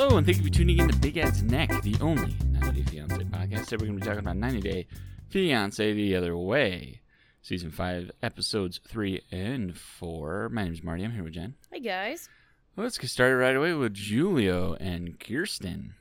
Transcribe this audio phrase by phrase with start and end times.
[0.00, 2.88] Hello, and thank you for tuning in to Big Ed's Neck, the only 90 Day
[2.88, 3.64] Fiance podcast.
[3.64, 4.86] Today we're going to be talking about 90 Day
[5.28, 7.00] Fiance the Other Way,
[7.42, 10.50] season 5, episodes 3 and 4.
[10.50, 11.02] My name is Marty.
[11.02, 11.56] I'm here with Jen.
[11.72, 12.28] Hi guys.
[12.76, 15.94] Let's get started right away with Julio and Kirsten.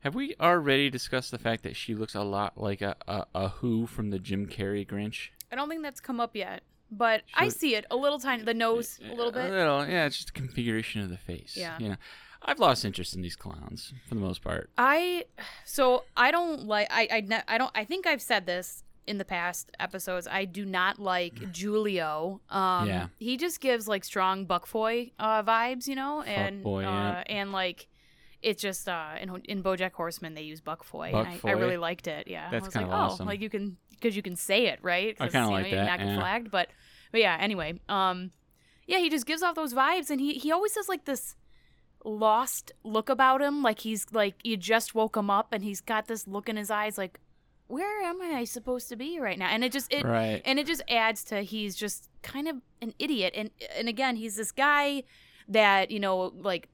[0.00, 3.48] Have we already discussed the fact that she looks a lot like a, a, a
[3.50, 5.28] Who from the Jim Carrey Grinch?
[5.52, 8.42] I don't think that's come up yet, but I see it a little tiny.
[8.42, 9.44] The nose a little bit.
[9.44, 11.56] A little, yeah, it's just a configuration of the face.
[11.56, 11.78] Yeah.
[11.78, 11.96] You know,
[12.44, 14.70] I've lost interest in these clowns for the most part.
[14.78, 15.24] I
[15.64, 16.88] so I don't like.
[16.90, 17.70] I I ne- I don't.
[17.74, 20.28] I think I've said this in the past episodes.
[20.30, 22.40] I do not like Julio.
[22.50, 23.06] Um, Yeah.
[23.18, 27.22] He just gives like strong Buckfoy uh, vibes, you know, and uh, yeah.
[27.26, 27.88] and like.
[28.42, 31.14] It's just uh, in in BoJack Horseman they use Buckfoy.
[31.14, 32.26] and I, I really liked it.
[32.26, 33.28] Yeah, That's I was kinda like, awesome.
[33.28, 35.14] oh, like you can because you can say it right.
[35.20, 36.18] I 'Cause, kinda like know, that, Not get yeah.
[36.18, 36.68] flagged, but
[37.12, 37.36] but yeah.
[37.38, 38.32] Anyway, um,
[38.88, 41.36] yeah, he just gives off those vibes, and he he always has like this
[42.04, 46.06] lost look about him like he's like you just woke him up and he's got
[46.06, 47.20] this look in his eyes like
[47.68, 50.42] where am i supposed to be right now and it just it right.
[50.44, 54.36] and it just adds to he's just kind of an idiot and and again he's
[54.36, 55.02] this guy
[55.48, 56.68] that you know like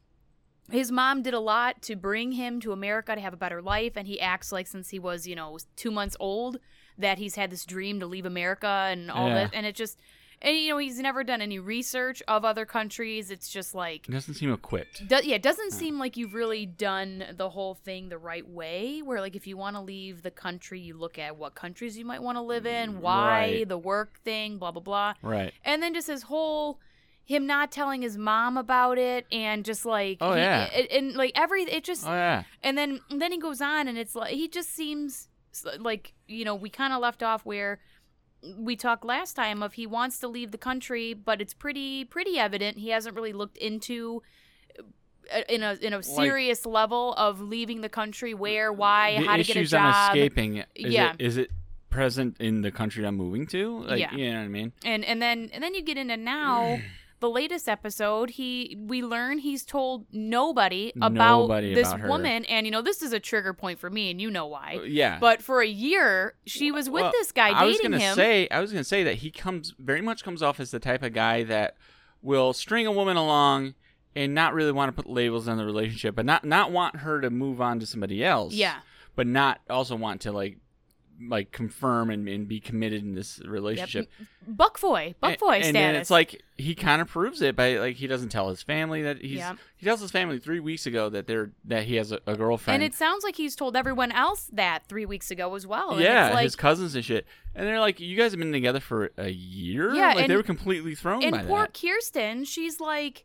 [0.71, 3.93] his mom did a lot to bring him to america to have a better life
[3.97, 6.59] and he acts like since he was you know two months old
[6.97, 9.35] that he's had this dream to leave america and all Yeah.
[9.35, 9.99] that and it just
[10.41, 14.13] and you know he's never done any research of other countries it's just like It
[14.13, 15.07] doesn't seem equipped.
[15.09, 19.01] do, yeah, it doesn't seem like you've really done the whole thing the right way.
[19.01, 22.05] Where like if you want to leave the country, you look at what countries you
[22.05, 23.69] might want to live in, mm, why, Right.
[23.69, 25.53] the work thing, blah blah blah, Right.
[25.65, 26.79] and then just his whole
[27.25, 30.71] him not telling his mom about it and just like Oh, he- yeah.
[30.75, 32.45] and, and, like every it just Oh yeah.
[32.63, 35.29] and then and then he goes on and it's like he just seems
[35.79, 37.81] like you know we kind of left off where
[38.57, 42.39] we talked last time of he wants to leave the country but it's pretty pretty
[42.39, 44.23] evident he hasn't really looked into
[45.35, 49.43] uh, in a in a serious level of leaving the country where why how to
[49.43, 50.57] get a issues job on escaping.
[50.75, 51.13] Is Yeah.
[51.19, 51.51] It, is it
[51.91, 53.81] present in the country I'm moving to?
[53.81, 54.15] Like, Yeah.
[54.15, 54.73] You know what I mean?
[54.85, 56.79] and and then and then you get into now
[57.21, 62.67] the latest episode he we learn he's told nobody about Nobody this about woman and
[62.67, 65.19] you know this is a trigger point for me and you know why Uh, Yeah.
[65.19, 68.15] But for a year, she was with Well, this guy I was dating gonna him.
[68.15, 71.03] say I was gonna say that he comes very much comes off as the type
[71.03, 71.77] of guy that
[72.23, 73.75] will string a woman along
[74.17, 77.21] and not really want to put labels on the relationship, but not not want her
[77.21, 78.53] to move on to somebody else.
[78.55, 78.79] yeah,
[79.15, 80.59] But not also want to like
[81.21, 83.51] like confirm and, and be committed in this yep.
[83.51, 84.11] relationship.
[84.49, 85.67] Buckfoy, Buckfoy and, status.
[85.67, 88.63] and then it's like he kind of proves it by like he doesn't tell his
[88.63, 89.55] family that he's Yeah.
[89.77, 92.83] he tells his family three weeks ago that they're that he has a, a girlfriend.
[92.83, 96.01] and it sounds like he's told everyone else that three weeks ago as well.
[96.01, 97.27] Yeah, like, his cousins and shit.
[97.55, 100.37] And they're like, "You guys have been together for a year." Yeah, like and- they
[100.37, 101.75] were completely thrown and poor that.
[101.75, 103.25] Kirsten, she's like,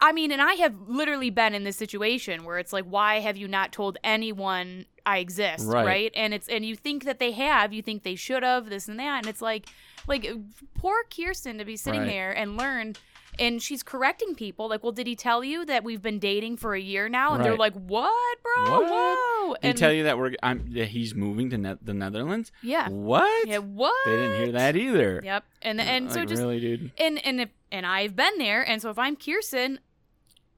[0.00, 3.36] I mean, and I have literally been in this situation where it's like, why have
[3.36, 5.86] you not told anyone I exist, Right.
[5.86, 6.12] right?
[6.14, 8.98] And it's and you think that they have, you think they should have this and
[8.98, 9.68] that, and it's like,
[10.06, 10.30] like
[10.74, 12.08] poor Kirsten to be sitting Right.
[12.08, 12.94] there and learn.
[13.40, 16.74] And she's correcting people, like, well, did he tell you that we've been dating for
[16.74, 17.32] a year now?
[17.34, 18.80] And they're like, what, bro?
[18.82, 18.90] What?
[18.90, 19.54] Whoa!
[19.62, 22.52] Did he tell you that we're I'm that he's moving to ne- the Netherlands?
[22.62, 23.48] yeah, What?
[23.48, 23.94] yeah, what?
[24.04, 25.20] They didn't hear that either.
[25.24, 25.44] Yep.
[25.62, 26.92] And and so Like, just really, dude.
[26.98, 29.80] and and if and I've been there, and so if I'm Kirsten,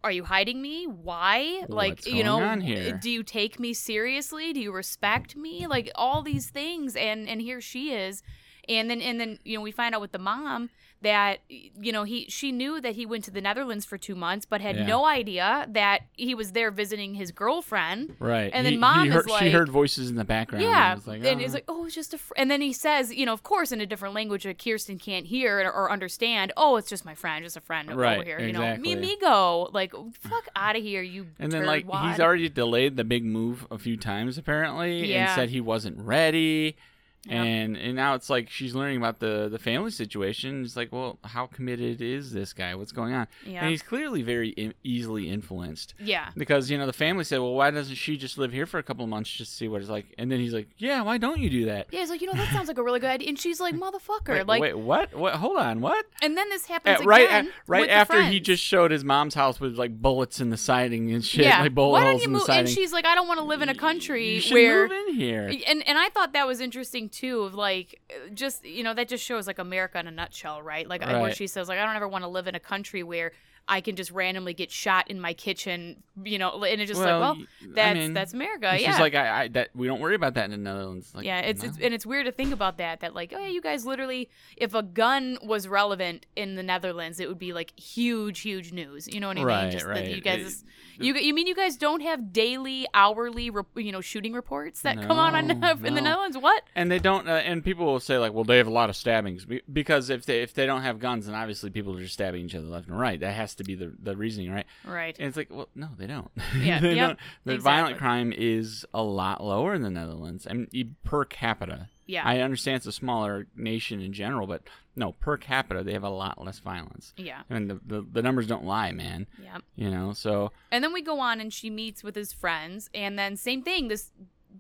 [0.05, 0.87] are you hiding me?
[0.87, 1.65] Why?
[1.69, 2.99] like What's you know, on here?
[3.01, 4.53] do you take me seriously?
[4.53, 5.67] Do you respect me?
[5.69, 8.23] Like all these things, and and here she is,
[8.69, 10.71] and then and then you know we find out with the mom
[11.03, 14.47] that you know he she knew that he went to the Netherlands for two months,
[14.47, 14.87] but had Yeah.
[14.87, 18.15] no idea that he was there visiting his girlfriend.
[18.21, 18.53] Right.
[18.55, 20.63] and then He- mom he is heard, she heard voices in the background.
[20.65, 22.19] Yeah, and, was like, and "Oh." it's like, oh, it's just a.
[22.19, 22.35] Fr-.
[22.37, 25.27] And then he says, you know, of course, in a different language that Kirsten can't
[25.27, 26.53] hear or, or understand.
[26.57, 28.39] Oh, it's just my friend, just a friend over Right, here.
[28.39, 28.95] You know, exactly.
[28.95, 29.71] me amigo.
[29.73, 31.27] Like, fuck out of here, you.
[31.41, 32.11] And then like wad.
[32.13, 36.77] he's already delayed the big move a few times apparently, and said he wasn't ready.
[37.25, 37.43] Yeah.
[37.43, 40.65] And and now it's like she's learning about the the family situation.
[40.65, 42.75] It's like, well, how committed is this guy?
[42.75, 43.29] What's going on?
[43.47, 43.61] Yeah.
[43.61, 46.31] And he's clearly very in- easily influenced Yeah.
[46.37, 48.83] because you know the family said, well, why doesn't she just live here for a
[48.83, 50.07] couple of months just to see what it's like?
[50.19, 51.87] And then he's like, yeah, why don't you do that?
[51.93, 53.29] Yeah, he's like, you know, that sounds like a really good idea.
[53.29, 54.29] And she's like, motherfucker.
[54.39, 55.15] Wait, like, wait, what?
[55.15, 55.35] What?
[55.35, 56.05] Hold on, what?
[56.23, 59.61] and then this happens At, right, at, right after he just showed his mom's house
[59.61, 61.61] with like bullets in the siding and shit, yeah.
[61.63, 62.47] like bullet Why don't holes you in the move?
[62.47, 62.61] siding.
[62.67, 64.89] And she's like, I don't want to live in a country you where.
[64.89, 65.47] move in here.
[65.69, 67.43] and and I thought that was interesting too.
[67.43, 70.89] Of like, uh, just you know, that just shows like America in a nutshell, right?
[70.89, 73.33] Like where she says like, I don't ever want to live in a country where
[73.69, 77.21] I can just randomly get shot in my kitchen, you know, and it's just Well,
[77.21, 78.89] like, well, y- I that's mean, that's America, It's yeah.
[78.89, 81.13] just like I, I that we don't worry about that in the Netherlands.
[81.15, 81.69] Like, yeah, it's, no.
[81.69, 83.01] it's and it's weird to think about that.
[83.01, 87.21] That like, oh yeah, you guys literally, if a gun was relevant in the Netherlands,
[87.21, 89.07] it would be like huge, huge news.
[89.09, 89.47] You know what I mean?
[89.47, 90.09] Right, Just that right.
[90.09, 90.65] you guys,
[90.99, 94.97] It- you you mean you guys don't have daily, hourly, you know, shooting reports that
[95.01, 96.01] come out on No, in the.
[96.03, 96.37] Netherlands?
[96.37, 96.63] What?
[96.75, 97.29] and they don't.
[97.29, 100.27] Uh, and people will say like, well, they have a lot of stabbings because if
[100.27, 102.89] they if they don't have guns, then obviously people are just stabbing each other left
[102.89, 103.19] and right.
[103.21, 104.67] That has to be the the reasoning, right?
[104.85, 105.17] Right.
[105.19, 106.31] And it's like, well, no, they don't.
[106.59, 107.19] Yeah, they yep, don't.
[107.45, 107.83] The exactly.
[107.83, 110.47] violent crime is a lot lower in the Netherlands.
[110.49, 111.89] I mean, per capita.
[112.07, 112.23] Yeah.
[112.25, 114.63] I understand it's a smaller nation in general, but
[114.97, 117.15] no, per capita they have a lot less violence.
[117.17, 117.43] yeah.
[117.49, 119.27] And the, the, the numbers don't lie, man.
[119.43, 119.59] Yeah.
[119.77, 123.19] You know, so And then we go on and she meets with his friends, and
[123.19, 123.89] then same thing.
[123.89, 124.11] This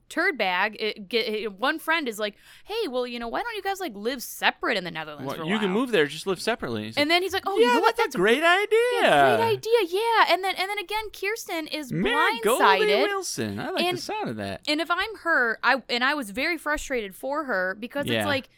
[0.09, 2.35] turd bag, it, get, it- one friend is like,
[2.65, 5.47] "Hey, well, you know, why don't you guys like live separate in the Netherlands well,
[5.47, 6.87] you can move there, just live separately.
[6.87, 7.97] Like, And then he's like, "Oh, yeah, you know what?
[7.97, 8.79] that's, a great idea.
[9.01, 9.79] Yeah, great idea.
[9.89, 13.03] Yeah, and then and then again, Kirsten is Mary Goldie blindsided.
[13.09, 13.59] Wilson.
[13.61, 14.61] I like And- the sound of that.
[14.69, 18.21] And if I'm her, I and I was very frustrated for her because Yeah.
[18.21, 18.49] it's like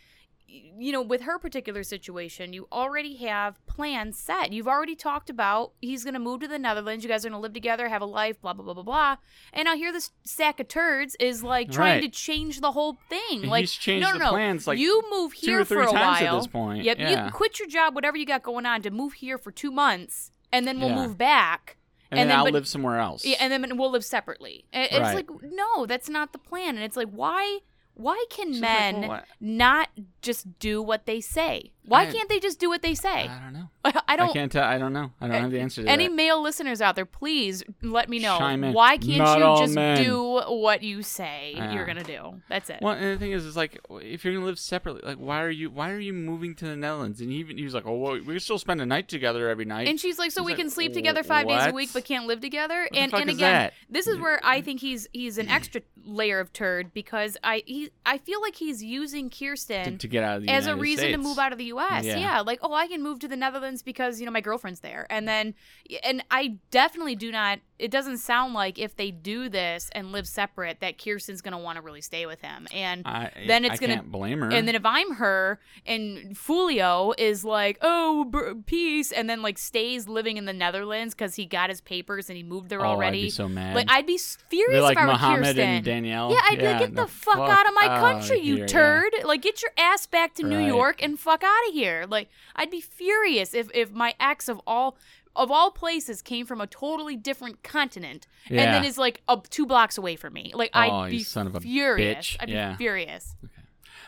[0.78, 4.52] you know, with her particular situation, you already have plans set.
[4.52, 7.04] You've already talked about he's going to move to the Netherlands.
[7.04, 9.16] You guys are going to live together, have a life, blah blah blah blah blah.
[9.52, 12.12] And now here this sack of turds is like trying Right.
[12.12, 13.42] to change the whole thing.
[13.42, 14.30] And like he's changed no, no, no.
[14.30, 16.38] plans, like, you move here for a times at while.
[16.38, 16.84] this point.
[16.84, 17.26] Yep, Yeah.
[17.26, 20.30] you quit your job, whatever you got going on, to move here for two months,
[20.52, 21.06] and then we'll Yeah.
[21.06, 21.76] move back.
[22.10, 23.24] and, and then, then- I'll but- live somewhere else.
[23.24, 24.66] Yeah, and then we'll live separately.
[24.72, 25.14] It's Right.
[25.16, 26.76] like no, that's not the plan.
[26.76, 27.60] And it's like why
[27.94, 29.88] why can It's just like, men well, not
[30.22, 31.72] just do what they say?
[31.86, 33.28] Why I- can't they just do what they say?
[33.28, 33.68] I don't know.
[33.84, 34.30] I, I, don't.
[34.30, 34.64] I can't tell.
[34.64, 35.12] I don't know.
[35.20, 36.14] I don't have the answer to any that.
[36.14, 38.38] male listeners out there, please let me know.
[38.38, 38.72] Chime in.
[38.72, 40.02] Why can't Not you just men.
[40.02, 41.72] do what you say Yeah.
[41.74, 42.40] you're gonna do?
[42.48, 42.78] That's it.
[42.80, 45.50] Well, and the thing is, is like if you're gonna live separately, like why are
[45.50, 47.20] you why are you moving to the Netherlands?
[47.20, 49.86] And even he was like, oh, well, we still spend a night together every night.
[49.88, 52.04] And she's like, so He's we like, can sleep together five days a week, but
[52.06, 52.88] can't live together.
[52.90, 53.74] the and and again, that?
[53.90, 57.90] this is where I think he's he's an extra layer of turd because I he
[58.06, 61.10] I feel like he's using Kirsten to get out of the as a United reason
[61.12, 62.04] to move out of the U.S.
[62.04, 62.16] Yeah.
[62.18, 62.40] Yeah.
[62.40, 65.28] like oh, I can move to the Netherlands because you know my girlfriend's there, and
[65.28, 65.54] then
[66.02, 67.60] and I definitely do not.
[67.78, 71.76] It doesn't sound like if they do this and live separate that Kirsten's gonna want
[71.76, 74.50] to really stay with him, and I, then it's gonna- blame her.
[74.50, 79.58] and then if I'm her and Julio is like, oh, br- peace, and then like
[79.58, 82.90] stays living in the Netherlands because he got his papers and he moved there oh,
[82.90, 83.18] already.
[83.18, 83.74] I'd be so mad.
[83.74, 85.68] like I'd be furious They're like if I were Muhammad Kirsten.
[85.68, 86.30] and Danielle.
[86.30, 88.66] Yeah, I'd be like, get the, fuck, out of my country, you here, yeah.
[88.66, 89.12] turd!
[89.24, 92.06] Like, get your ass back to New York and fuck out of here.
[92.08, 94.96] Like, I'd be furious if if my ex of all
[95.36, 99.66] of all places came from a totally different continent and then is like up two
[99.66, 100.52] blocks away from me.
[100.54, 102.26] Like, Oh, I'd you be son of a furious.
[102.32, 102.36] bitch.
[102.40, 102.76] I'd be Yeah.
[102.76, 103.34] furious.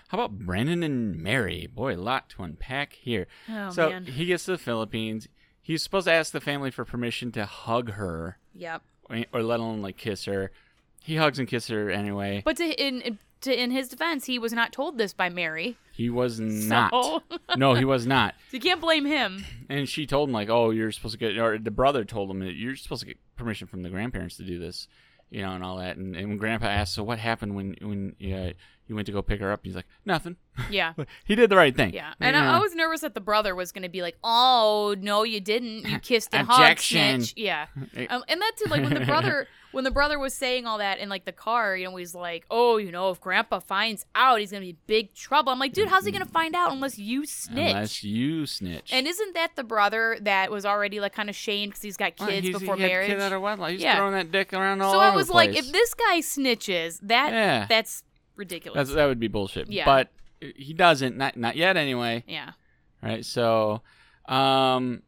[0.09, 1.67] How about Brandon and Mary?
[1.73, 3.27] Boy, a lot to unpack here.
[3.51, 4.05] Oh so man.
[4.07, 5.27] he gets to the Philippines.
[5.61, 8.83] He's supposed to ask the family for permission to hug her, Yep.
[9.11, 10.53] or, or let alone like kiss her.
[11.03, 12.43] He hugs and kisses her anyway.
[12.45, 15.77] But to in in- to in his defense, he was not told this by Mary.
[15.93, 16.91] He was not.
[16.93, 17.23] So
[17.57, 18.35] no, he was not.
[18.51, 19.45] you can't blame him.
[19.69, 22.41] And she told him like, "Oh, you're supposed to get," or the brother told him
[22.41, 24.89] that you're supposed to get permission from the grandparents to do this,
[25.31, 25.97] you know, and all that.
[25.97, 28.53] And, and Grandpa asked, "So what happened when when uh,
[28.89, 30.37] you went to go pick her up?" He's like, "Nothing."
[30.71, 30.95] Yeah.
[31.27, 31.93] he did the right thing.
[31.93, 34.95] Yeah, and I, I was nervous that the brother was going to be like, "Oh
[34.99, 35.87] no, you didn't.
[35.87, 37.21] You kissed and Objection.
[37.23, 37.67] snitch." Yeah,
[38.11, 38.71] um, and that too.
[38.71, 41.77] Like when the brother, when the brother was saying all that in like the car,
[41.77, 44.71] you know, he's like, "Oh, you know, if Grandpa finds out, he's going to be
[44.71, 47.71] in big trouble." I'm like, dude, how's he going to find out unless you snitch?
[47.75, 48.91] Unless you snitch.
[48.93, 52.15] and isn't that the brother that was already like kind of shamed because he's got
[52.19, 53.09] Well, kids he's- before he had marriage?
[53.09, 53.71] Kid out of wedlock.
[53.73, 53.97] He's Yeah.
[53.97, 57.33] throwing that dick around all so over I was like, if this guy snitches, that
[57.33, 57.67] Yeah.
[57.69, 58.03] that's
[58.37, 58.77] ridiculous.
[58.77, 59.71] That's, that would be bullshit.
[59.71, 59.85] Yeah.
[59.85, 61.17] But he doesn't.
[61.17, 61.77] Not not yet.
[61.77, 62.25] Anyway.
[62.27, 62.53] yeah,
[63.03, 63.25] Right.
[63.25, 63.83] So,
[64.27, 65.03] um,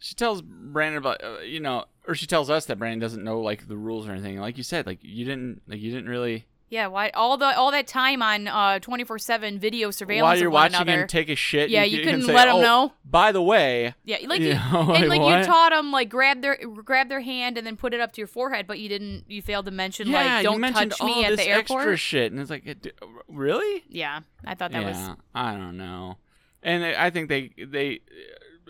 [0.00, 3.40] she tells Brandon about uh, you know, or she tells us that Brandon doesn't know
[3.40, 4.38] like the rules or anything.
[4.38, 6.86] Like you said, like you didn't like you didn't really yeah.
[6.88, 10.48] Why all the all that time on uh twenty four seven video surveillance while you're
[10.48, 11.02] of one watching another.
[11.02, 11.68] him take a shit.
[11.70, 14.48] Yeah, you, you couldn't say, let him "Oh, know?" By the way, Yeah, like You
[14.48, 15.38] you, know, and like what?
[15.40, 18.20] you taught them like grab their grab their hand and then put it up to
[18.20, 19.24] your forehead, but you didn't.
[19.28, 21.80] You failed to mention yeah, like don't touch all me at this the airport.
[21.82, 22.98] extra shit, and it's like, it-
[23.28, 23.84] really?
[23.88, 26.16] Yeah, I thought that yeah, was I don't know.
[26.62, 28.00] And I I think they they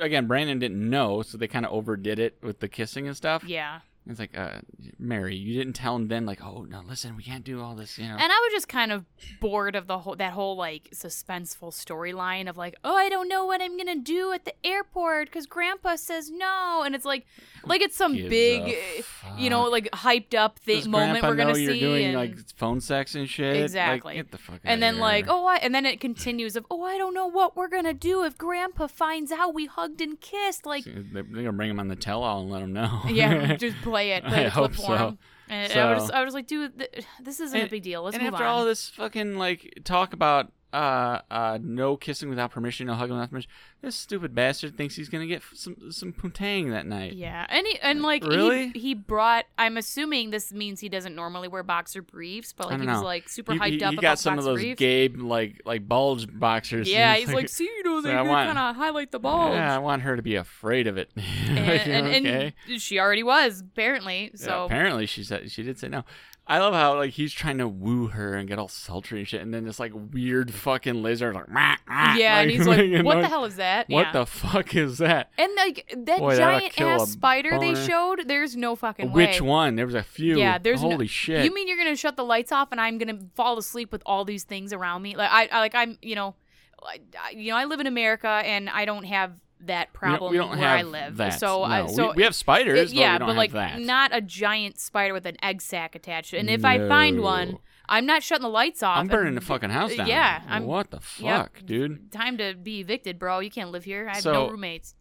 [0.01, 3.45] again Brandon didn't know, so they kind of overdid it with the kissing and stuff.
[3.45, 3.81] yeah.
[4.09, 4.59] It's like, uh,
[4.99, 7.99] Mary, you didn't tell him then, like, oh no, listen, we can't do all this,
[7.99, 8.15] you know.
[8.15, 9.05] And I was just kind of
[9.41, 13.47] bored of the whole that whole like suspenseful storyline of like, oh, I don't know
[13.47, 17.27] what I'm gonna do at the airport because Grandpa says no, and it's like,
[17.65, 18.77] like it's some Gives big,
[19.25, 21.65] uh, you know, like hyped up thing moment we're gonna know see.
[21.65, 23.55] you're doing and, like phone sex and shit.
[23.55, 24.15] Like, Exactly.
[24.15, 24.61] get the fuck.
[24.65, 27.57] and then like, oh, I, and then it continues of, oh, I don't know what
[27.57, 30.67] we're gonna do if Grandpa finds out we hugged and kissed.
[30.67, 33.03] Like, they're gonna bring him on the tell-all and let him know.
[33.09, 35.19] yeah, just play it, play I clip hope so.
[35.49, 38.03] And I was, I was like, dude, th- this isn't a big deal.
[38.03, 38.51] Let's and move after on.
[38.51, 43.31] all this fucking like talk about uh uh no kissing without permission, no hugging without
[43.31, 43.51] permission,
[43.83, 47.13] this stupid bastard thinks he's gonna get some some poontang that night.
[47.15, 48.69] Yeah, and he, and like Really?
[48.69, 49.45] he, he brought.
[49.59, 53.03] I'm assuming this means he doesn't normally wear boxer briefs, but like he don't was
[53.03, 54.79] like super he, hyped he, up he about got some of those briefs.
[54.79, 56.89] Gabe like like bulge boxers.
[56.91, 59.53] yeah, he's like, see, you know, they want- kind of highlight the bulge.
[59.55, 61.11] Yeah, I want her to be afraid of it.
[61.17, 64.31] and, Like, and, and she already was apparently.
[64.35, 66.05] Yeah, So apparently she said she did say no.
[66.45, 69.41] I love how like he's trying to woo her and get all sultry and shit,
[69.41, 73.21] and then this like weird fucking lizard like, "Mah, mah," yeah, and he's like, "What
[73.23, 74.13] the hell is that?" What yeah.
[74.13, 75.31] the fuck is that?
[75.39, 79.27] and like that Boy, giant ass spider they showed, there's no fucking way.
[79.29, 79.77] Which one?
[79.77, 80.37] There was a few.
[80.37, 81.45] Yeah, there's no- holy shit.
[81.45, 84.25] You mean you're gonna shut the lights off and I'm gonna fall asleep with all
[84.25, 85.17] these things around me?
[85.17, 86.35] Like I, I like I'm, you know,
[86.83, 89.33] I- you know, I live in America and I don't have
[89.67, 91.17] that We don't- problem we don't where I live.
[91.17, 91.39] That.
[91.41, 93.81] So, No, so we, we have spiders, it- yeah, but have like that.
[93.81, 96.33] not a giant spider with an egg sac attached.
[96.35, 98.99] And if I find one, I'm not shutting the lights off.
[98.99, 100.07] I'm burning and- the fucking house down.
[100.07, 100.65] Yeah, I'm.
[100.65, 101.37] what the yep.
[101.55, 102.11] fuck, dude?
[102.13, 103.41] Time to be evicted, bro.
[103.41, 104.09] You can't live here.
[104.09, 104.95] I have So- no roommates.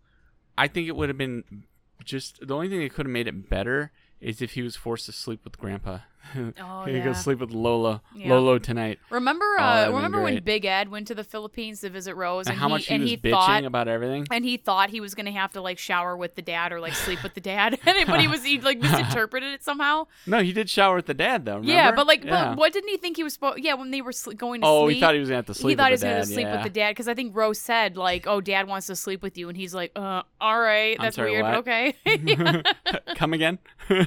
[0.58, 1.66] I think it would have been
[2.04, 5.06] just the only thing that could have made it better is if he was forced
[5.08, 6.00] to sleep with Grandpa.
[6.62, 7.04] Oh he yeah.
[7.04, 8.02] goes sleep with Lola.
[8.16, 8.30] Yeah.
[8.30, 9.00] Lolo tonight.
[9.10, 10.42] Remember, Oh, uh, that'd remember when.
[10.44, 12.94] Big Ed went to the Philippines to visit Rose, And and how he, much he
[12.96, 14.28] and was he bitching thought about everything.
[14.32, 16.94] and he thought he was gonna have to like shower with the dad or like
[16.94, 20.08] sleep with the dad, and but he was he like misinterpreted it somehow.
[20.28, 21.62] No, he did shower with the dad though.
[21.64, 22.50] Yeah, but like, Yeah.
[22.50, 23.60] but what didn't he think he was supposed?
[23.60, 24.72] Yeah, when they were sl- going to sleep.
[24.74, 25.70] oh, sleep, he thought he was gonna have to sleep.
[25.72, 27.36] he thought he with was the gonna dad, sleep with the dad because I think
[27.36, 30.60] Rose said like, "Oh, dad wants to sleep with you," and he's like, "Uh, all
[30.60, 31.96] right, that's sorry, weird, okay."
[33.16, 33.60] Come again?
[33.90, 33.98] you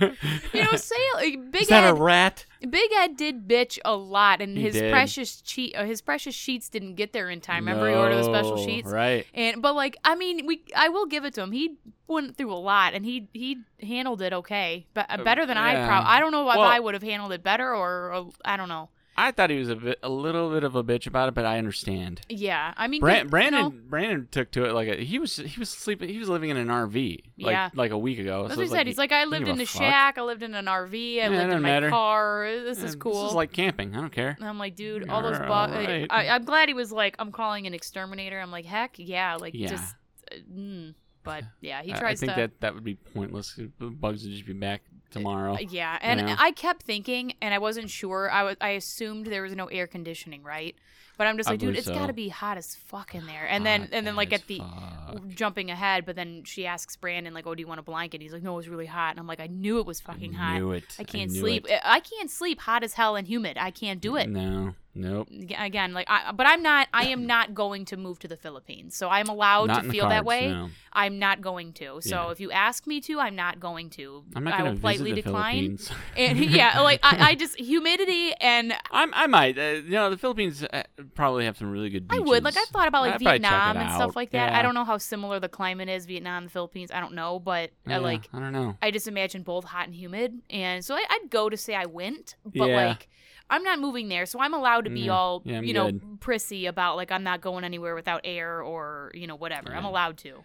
[0.65, 1.93] know, say like, Big Is Ed.
[2.05, 2.45] Rat?
[2.61, 4.93] Big Ed did bitch a lot, and He his did.
[4.93, 7.65] precious cheat, uh, his precious sheets didn't get there in time.
[7.67, 8.91] Remember, he ordered the special No, sheets.
[8.91, 9.27] Right.
[9.35, 11.53] And but like I mean we I will give it to him.
[11.53, 15.57] He went through a lot and he he handled it okay, but uh, better than
[15.57, 15.87] I yeah.
[15.87, 16.11] probably.
[16.11, 18.69] I don't know if Well- I would have handled it better or, or I don't
[18.69, 18.91] know.
[19.17, 21.45] I thought he was a bit, a little bit of a bitch about it, but
[21.45, 22.23] I understand.
[22.29, 25.37] Yeah, I mean Brand, you Brandon know, Brandon took to it like a, he was
[25.37, 27.71] he was sleeping he was living in an RV like Yeah.
[27.75, 28.43] like a week ago.
[28.43, 28.87] that's so what he said.
[28.87, 30.19] He's like, I lived in a a shack.
[30.19, 30.95] I lived in an RV.
[30.95, 31.91] I Yeah, lived in my matter.
[31.91, 32.49] car.
[32.65, 33.23] This "Eh, is cool.
[33.23, 33.95] This is like camping.
[33.97, 34.35] I don't care.
[34.39, 35.73] and I'm like, dude, all those You're bugs.
[35.75, 36.07] alright.
[36.11, 38.41] I, I'm glad he was like, I'm calling an exterminator.
[38.41, 39.69] I'm like, heck yeah, like Yeah.
[39.69, 39.95] just,
[40.33, 40.95] uh, mm.
[41.23, 42.41] but yeah, he tries I think to.
[42.41, 43.59] that that would be pointless.
[43.79, 44.83] Bugs would just be back
[45.15, 45.59] tomorrow.
[45.59, 46.37] Yeah, and know?
[46.39, 48.31] I kept thinking, and I wasn't sure.
[48.31, 50.75] I was, I assumed there was no air conditioning, right?
[51.17, 51.95] But I'm just I like, dude, it's so.
[51.95, 53.47] got to be hot as fuck in there.
[53.49, 55.29] And then, and then, like at the fuck.
[55.29, 58.33] jumping ahead, but then she asks Brandon, like, "Oh, do you want a blanket?" He's
[58.33, 60.59] like, "No, it's really hot." And I'm like, I knew it was fucking hot.
[60.59, 60.97] Knew it.
[60.99, 61.67] I can't knew sleep.
[61.69, 61.81] it.
[61.85, 63.57] I can't sleep hot as hell and humid.
[63.59, 64.29] I can't do it.
[64.29, 65.29] No, nope.
[65.59, 66.89] Again, like, I, but I'm not.
[66.93, 70.09] I am not going to move to the Philippines, so I'm allowed Not to feel
[70.09, 70.49] that way.
[70.49, 70.71] no.
[70.93, 72.01] I'm not going to.
[72.01, 72.31] So Yeah.
[72.31, 74.25] if you ask me to, I'm not going to.
[74.37, 75.79] I'm not I going will to politely decline.
[76.17, 79.59] And yeah, like I, I just humidity and I'm, I might.
[79.59, 80.85] Uh, you know, the Philippines uh,
[81.15, 83.91] probably have some really good I would like I thought about like I'd Vietnam and
[83.93, 84.53] stuff like that.
[84.53, 84.59] Yeah.
[84.59, 86.91] I don't know how similar the climate is Vietnam, the Philippines.
[86.93, 88.77] I don't know, but Yeah, I like I don't know.
[88.81, 91.87] I just imagine both hot and humid, and so I, I'd go to say I
[91.87, 93.09] went, but like
[93.55, 95.13] I'm not moving there, so I'm allowed to be Yeah.
[95.13, 99.27] all Yeah, you know prissy about like I'm not going anywhere without air or you
[99.27, 99.75] know whatever.
[99.75, 100.43] I'm allowed to.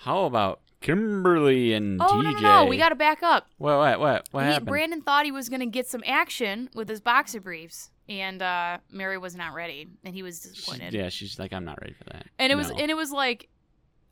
[0.00, 2.06] How about Kimberly and DJ?
[2.08, 2.22] Oh TJ?
[2.22, 3.46] no, no, no, we got to back up.
[3.58, 3.78] What?
[3.78, 4.00] What?
[4.00, 4.28] What?
[4.30, 4.66] What He- happened?
[4.68, 9.18] Brandon thought he was gonna get some action with his boxer briefs, and uh, Mary
[9.18, 10.92] was not ready, and he was disappointed.
[10.94, 12.26] yeah, she's like, I'm not ready for that.
[12.38, 13.48] And it was and it was like,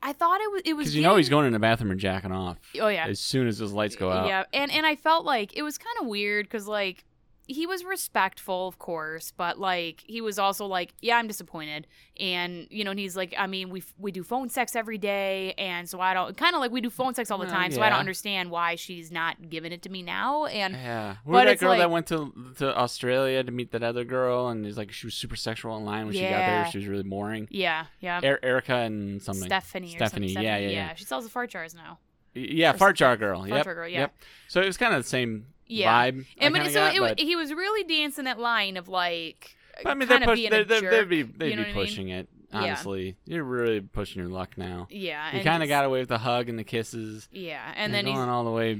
[0.02, 2.00] I thought it was it was Because you know he's going in the bathroom and
[2.00, 4.26] jacking off Oh yeah, as soon as those lights go out.
[4.26, 7.04] Yeah, and and I felt like it was kind of weird because like
[7.46, 11.86] he was respectful, of course, but like he was also like, yeah, I'm disappointed,
[12.18, 15.52] and you know, and he's like, I mean, we we do phone sex every day,
[15.58, 17.70] and so I don't kind of like we do phone sex all the Uh, time,
[17.70, 21.16] so I don't understand why she's not giving it to me now, and Yeah.
[21.24, 24.76] Who that girl that went to to Australia to meet that other girl and is
[24.76, 26.68] like she was super sexual online when she got there.
[26.70, 27.48] She was really boring.
[27.50, 28.20] yeah, yeah.
[28.24, 29.44] Er- Erica and something.
[29.46, 30.42] Stephanie, Stephanie, something.
[30.42, 30.94] yeah, yeah, yeah.
[30.94, 31.98] She sells the fart jars now.
[32.34, 33.40] Yeah, or fart jar girl.
[33.40, 33.64] Fart yep.
[33.64, 34.00] jar girl, yeah.
[34.00, 34.14] Yep.
[34.48, 35.92] So it was kind of the same Yeah.
[36.10, 36.26] vibe.
[36.40, 39.56] I And but so got, it, but, he was really dancing that line of like,
[39.82, 40.90] but I mean, they're kind push, being they're, a they're, jerk.
[40.90, 41.86] they'd be they'd you know be what I mean?
[41.86, 42.28] pushing it.
[42.52, 44.86] Honestly, you're really pushing your luck now.
[44.88, 47.28] Yeah, You kind of got away with the hug and the kisses.
[47.32, 48.74] Yeah, and You're then he's going all the way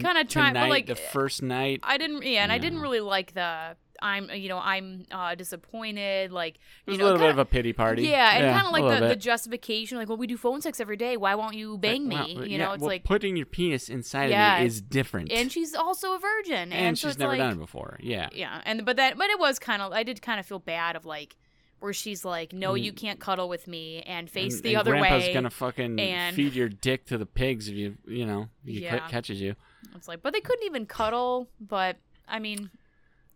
[0.00, 1.78] Kinda trying- but, like, the first night.
[1.84, 6.32] I didn't yeah, and I didn't really like the I'm you know I'm uh, disappointed
[6.32, 8.02] like you know a little kinda, bit of a pity party.
[8.02, 10.96] yeah and kind of like the, the justification like well we do phone sex every
[10.96, 13.46] day why won't you bang me Well, you yeah, know it's well, like putting your
[13.46, 15.30] penis inside Yeah, of is different.
[15.32, 17.98] and she's also a virgin and, And so she's never like, done it before.
[18.00, 18.28] Yeah.
[18.32, 20.96] yeah and but that but it was kind of I did kind of feel bad
[20.96, 21.36] of like
[21.78, 22.96] where she's like no you Mm.
[22.96, 26.36] can't cuddle with me and face and, the and other grandpa's way gonna fucking and-
[26.36, 28.98] feed your dick to the pigs if you you know if he Yeah.
[28.98, 29.54] ca- catches you.
[29.96, 31.96] it's like but they couldn't even cuddle but
[32.28, 32.70] I mean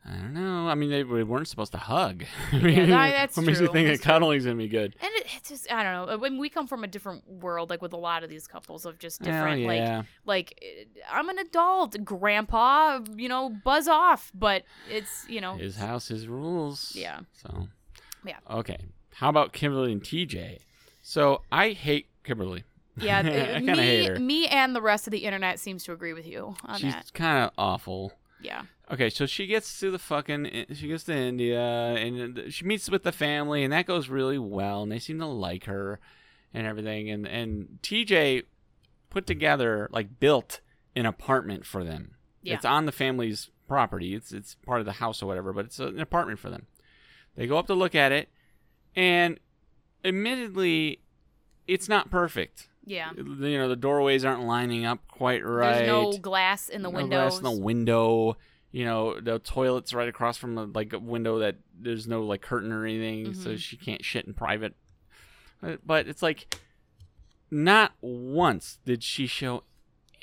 [0.09, 0.69] I don't know.
[0.69, 2.25] I mean, they, we weren't supposed to hug.
[2.53, 3.73] I Yeah, mean, that- that's what makes you true.
[3.73, 4.13] think That's that true.
[4.13, 4.95] cuddling's gonna be good?
[5.01, 7.83] and it, it's just I don't know when we come from a different world like
[7.83, 10.03] with a lot of these couples of just different like yeah.
[10.25, 15.77] like eh, I'm an adult, grandpa, you know, buzz off, but it's, you know, his
[15.77, 16.93] house, his rules.
[16.95, 17.21] Yeah.
[17.33, 17.69] So.
[18.25, 18.37] Yeah.
[18.51, 18.79] Okay.
[19.15, 20.59] How about Kimberly and TJ?
[21.03, 22.65] So I hate Kimberly.
[22.97, 24.19] yeah, I kind of hate her.
[24.21, 27.13] me and the rest of the internet seems to agree with you on She's that.
[27.15, 28.13] kind of awful.
[28.47, 28.63] Yeah.
[28.93, 32.89] Okay, so she gets to the fucking eh, she gets to India and she meets
[32.89, 35.99] with the family and that goes really well and they seem to like her
[36.55, 38.45] and everything and and TJ
[39.11, 40.61] put together like built
[40.95, 42.15] an apartment for them.
[42.43, 42.55] Yeah.
[42.55, 44.15] It's on the family's property.
[44.15, 46.67] It's it's part of the house or whatever, but it's an apartment for them.
[47.35, 48.29] They go up to look at it
[48.95, 49.41] and
[50.05, 51.01] admittedly
[51.67, 52.69] it's not perfect.
[52.87, 53.11] Yeah.
[53.17, 57.17] You know, the doorways aren't lining up quite right There's no glass in the window.
[57.17, 57.41] no windows.
[57.41, 58.37] glass in the window.
[58.73, 62.43] You know, the toilet's right across from the like a window that there's no like
[62.43, 63.59] curtain or anything, so Mhm.
[63.59, 64.75] she can't shit in private.
[65.61, 66.55] But, but it's like,
[67.51, 69.63] not once did she show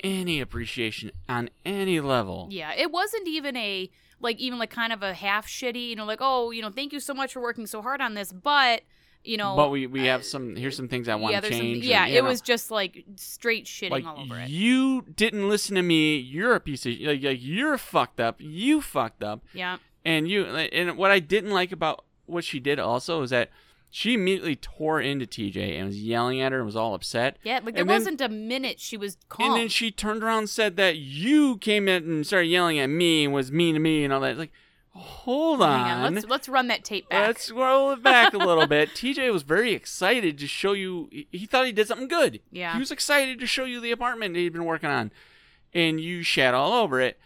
[0.02, 2.48] any appreciation on any level.
[2.50, 3.90] yeah, it wasn't even a
[4.20, 6.92] like even like kind of a half shitty, you know, like, "Oh, you know, thank
[6.92, 8.82] you so much for working so hard on this, but,
[9.24, 11.46] you know, But we, we have uh, some here's some things I want yeah, to
[11.50, 11.84] some, change.
[11.84, 14.48] or, yeah, you it know, was just like straight shitting like all over it.
[14.50, 16.16] you didn't listen to me.
[16.16, 18.36] You're a piece of like, like you're fucked up.
[18.38, 19.42] You fucked up.
[19.52, 19.78] Yeah.
[20.04, 23.50] And you and what I didn't like about what she did also is that
[23.90, 27.38] she immediately tore into TJ and was yelling at her and was all upset.
[27.44, 29.52] Yeah, like there And wasn't a minute she was calm.
[29.52, 32.88] And then she turned around and said that you came in and started yelling at
[32.88, 34.36] me and was mean to me and all that.
[34.36, 34.50] Like,
[34.94, 35.80] hold on.
[36.04, 37.26] On, let's let's run that tape back.
[37.26, 38.90] Let's roll it back a little bit.
[38.94, 41.08] TJ was very excited to show you.
[41.10, 42.40] he- He thought he did something good.
[42.50, 42.72] Yeah.
[42.74, 45.10] He was excited to show you the apartment he'd been working on,
[45.72, 47.18] and you shat all over it.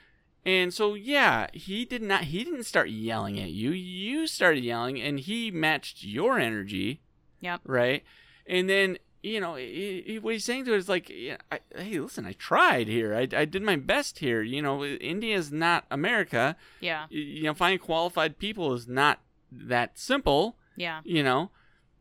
[0.44, 2.24] And so yeah, he did not.
[2.24, 3.70] He didn't start yelling at you.
[3.72, 7.00] You started yelling, and he matched your energy.
[7.40, 7.60] Yep.
[7.64, 8.02] Right.
[8.46, 11.60] And then you know he, he, what he's saying to her is like, yeah, I,
[11.76, 13.14] hey, listen, I tried here.
[13.14, 14.42] I, I did my best here.
[14.42, 19.98] You know, India is not America Yeah, you know, finding qualified people is not that
[19.98, 21.50] simple, yeah, you know.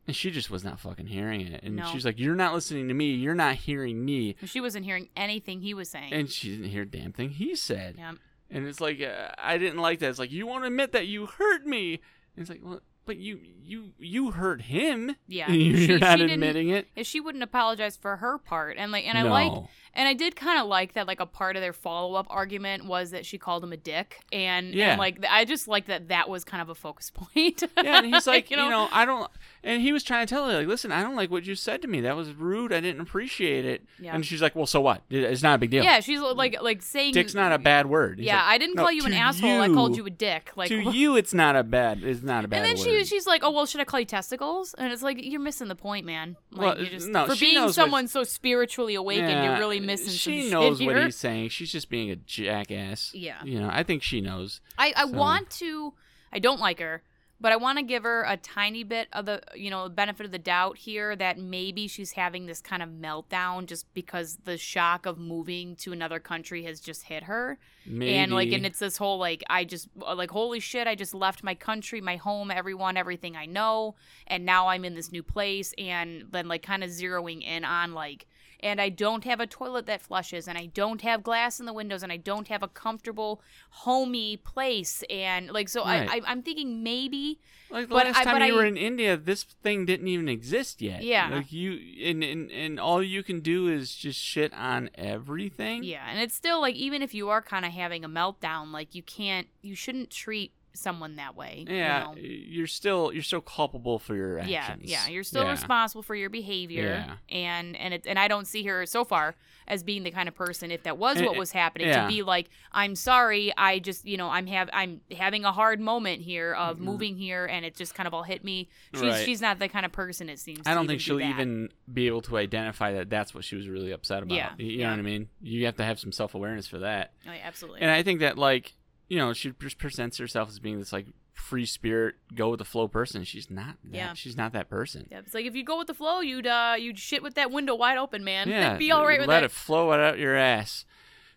[0.06, 1.62] And she just was not fucking hearing it.
[1.62, 1.84] And No.
[1.92, 3.12] she's like, You're not listening to me.
[3.12, 4.36] You're not hearing me.
[4.46, 6.14] she wasn't hearing anything he was saying.
[6.14, 7.96] And she didn't hear a damn thing he said.
[7.98, 8.12] yeah,
[8.50, 10.08] And it's like, uh, I didn't like that.
[10.08, 12.00] It's like, You won't admit that you hurt me.
[12.34, 15.16] And it's like, Well, but you you you hurt him.
[15.26, 15.50] yeah.
[15.50, 16.86] You're She- not she admitting it.
[16.96, 19.30] and she wouldn't apologize for her part, and like, and I no.
[19.30, 19.52] like,
[19.94, 21.06] and I did kind of like that.
[21.06, 24.20] Like a part of their follow up argument was that she called him a dick,
[24.32, 24.90] and Yeah.
[24.90, 27.62] and like I just like that that was kind of a focus point.
[27.76, 29.30] yeah, and he's like, you you know, know, I don't.
[29.64, 31.82] And he was trying to tell her, like, listen, I don't like what you said
[31.82, 32.00] to me.
[32.02, 32.72] That was rude.
[32.72, 33.82] I didn't appreciate it.
[33.98, 34.14] Yeah.
[34.14, 35.02] And she's like, well, so what?
[35.10, 35.82] It's not a big deal.
[35.82, 38.18] yeah, she's like like saying Dick's not a bad word.
[38.18, 39.60] He's Yeah, like, I didn't "No, call you an asshole.
[39.60, 40.52] I called you a dick.
[40.56, 42.02] Like, to you, it's not a bad.
[42.04, 42.84] It's not a bad and then word.
[42.84, 45.68] she she's like, "Oh well, should I call you testicles?" And it's like you're missing
[45.68, 46.36] the point, man.
[46.50, 49.80] Like Well, you just no, for being what- someone so spiritually awakened, Yeah, you're really
[49.80, 51.04] missing She knows what here.
[51.04, 51.50] he's saying.
[51.50, 53.12] She's just being a jackass.
[53.14, 53.42] Yeah.
[53.44, 54.60] You know, I think she knows.
[54.78, 55.94] I, I So- want to.
[56.32, 57.02] I don't like her,
[57.40, 60.32] but I want to give her a tiny bit of the you know benefit of
[60.32, 65.06] the doubt here that maybe she's having this kind of meltdown just because the shock
[65.06, 67.58] of moving to another country has just hit her.
[67.86, 68.14] Maybe.
[68.14, 71.14] and like and it's this whole like i just uh, like holy shit i just
[71.14, 73.94] left my country my home everyone everything i know
[74.26, 77.94] and now i'm in this new place and then like kind of zeroing in on
[77.94, 78.26] like
[78.60, 81.72] and i don't have a toilet that flushes and i don't have glass in the
[81.72, 83.40] windows and i don't have a comfortable
[83.70, 86.08] homey place and like so Right.
[86.08, 87.38] I, I i'm thinking maybe
[87.70, 90.26] like the but last I- time you I- were in India, this thing didn't even
[90.26, 91.02] exist yet.
[91.02, 91.28] Yeah.
[91.28, 95.82] Like you, and and and all you can do is just shit on everything.
[95.84, 98.94] yeah and it's still like even if you are kind of having a meltdown like
[98.94, 101.64] you can't you shouldn't treat someone that way.
[101.68, 102.14] you Yeah, know?
[102.16, 104.82] you're still you're still culpable for your actions.
[104.84, 105.50] yeah, yeah, you're still Yeah.
[105.52, 107.16] responsible for your behavior, Yeah.
[107.36, 109.34] and and it, and I don't see her so far
[109.66, 112.02] as being the kind of person if that was what was happening yeah.
[112.02, 115.80] to be like, I'm sorry, I just you know I'm have I'm having a hard
[115.80, 116.80] moment here of Mhm.
[116.82, 118.68] moving here, and it just kind of all hit me.
[118.94, 119.24] She's Right.
[119.24, 120.66] she's not the kind of person it seems.
[120.66, 121.28] I don't think she'll that.
[121.28, 124.34] even be able to identify that that's what she was really upset about.
[124.36, 125.28] Yeah, You you know what I mean?
[125.42, 127.12] You have to have some self awareness for that.
[127.26, 127.80] Oh, yeah, absolutely.
[127.82, 128.74] And I think that like
[129.08, 132.64] you know she just presents herself as being this like free spirit, go with the
[132.64, 133.24] flow person.
[133.24, 133.76] She's not.
[133.84, 134.12] That, Yeah.
[134.14, 135.06] She's not that person.
[135.10, 137.50] yeah, it's like if you go with the flow, you'd uh you'd shit with that
[137.50, 138.48] window wide open, man.
[138.58, 139.32] Yeah, be all right with that.
[139.34, 139.46] let that.
[139.46, 140.84] it flow out your ass.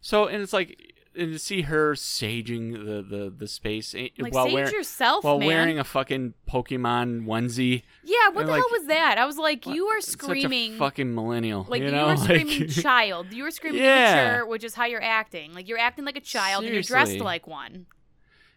[0.01, 4.33] So and it's like and to see her saging the the the space eh, Like
[4.33, 5.47] while wearing yourself, while man.
[5.47, 7.83] wearing a fucking Pokemon onesie.
[8.03, 9.17] yeah, what and, the like, hell was that?
[9.17, 10.75] I was like, you are Such screaming.
[10.75, 11.65] a fucking millennial.
[11.69, 12.07] Like you, you, know?
[12.07, 13.33] were Like- screaming child.
[13.33, 14.29] You were screaming Yeah.
[14.29, 15.53] immature, which is how you're acting.
[15.53, 17.87] Like you're acting like a child and you're dressed like one.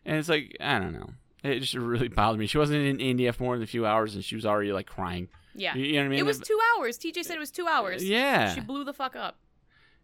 [0.04, 1.10] And it's like I don't know.
[1.42, 2.46] It just really bothered me.
[2.46, 4.86] She wasn't in India for more than a few hours, and she was already like
[4.86, 5.28] crying.
[5.54, 5.74] Yeah.
[5.74, 6.18] You, you know what I mean?
[6.20, 6.98] it was two hours.
[6.98, 8.02] TJ said it was two hours.
[8.02, 8.54] Yeah.
[8.54, 9.36] She blew the fuck up.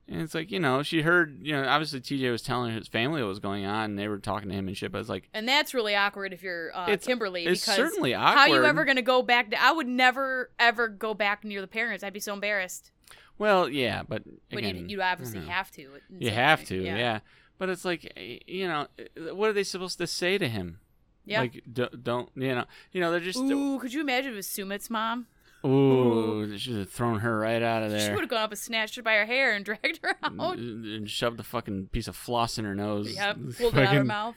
[0.08, 3.22] And it's like you know, she heard you know, obviously TJ was telling his family
[3.22, 4.90] what was going on, and they were talking to him and shit.
[4.90, 8.14] But it's like And that's really awkward if you're uh, It's- Kimberly it's because certainly
[8.14, 8.38] awkward.
[8.38, 9.62] how you ever gonna go back to?
[9.62, 12.02] I would never ever go back near the parents.
[12.02, 12.90] I'd be so embarrassed.
[13.38, 15.88] Well, yeah, but But you'd, you'd obviously don't have to.
[16.18, 16.64] You have way.
[16.66, 17.20] to, yeah.
[17.58, 20.80] But it's like eh, you know, eh, what are they supposed to say to him?
[21.24, 21.40] Yeah.
[21.42, 22.64] Like d- don't you know?
[22.92, 25.26] You know, they're just Ooh, could you imagine if it was Sumit's mom?
[25.64, 28.00] Ooh, they should have thrown her right out of there.
[28.00, 30.58] She would have gone up and snatched her by her hair and dragged her out.
[30.58, 33.14] and shoved the fucking piece of floss in her nose.
[33.14, 34.34] Yep, pulled it out of her mouth.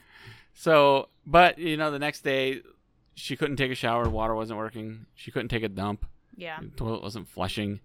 [0.53, 2.61] So, but you know, the next day,
[3.15, 4.07] she couldn't take a shower.
[4.09, 5.05] Water wasn't working.
[5.15, 6.05] She couldn't take a dump.
[6.35, 6.59] Yeah.
[6.61, 7.79] The toilet wasn't flushing.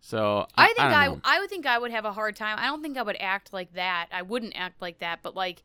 [0.00, 2.58] So I think I, I, I, would think I would have a hard time.
[2.60, 4.08] I don't think I would act like that.
[4.12, 5.64] I wouldn't act like that, but like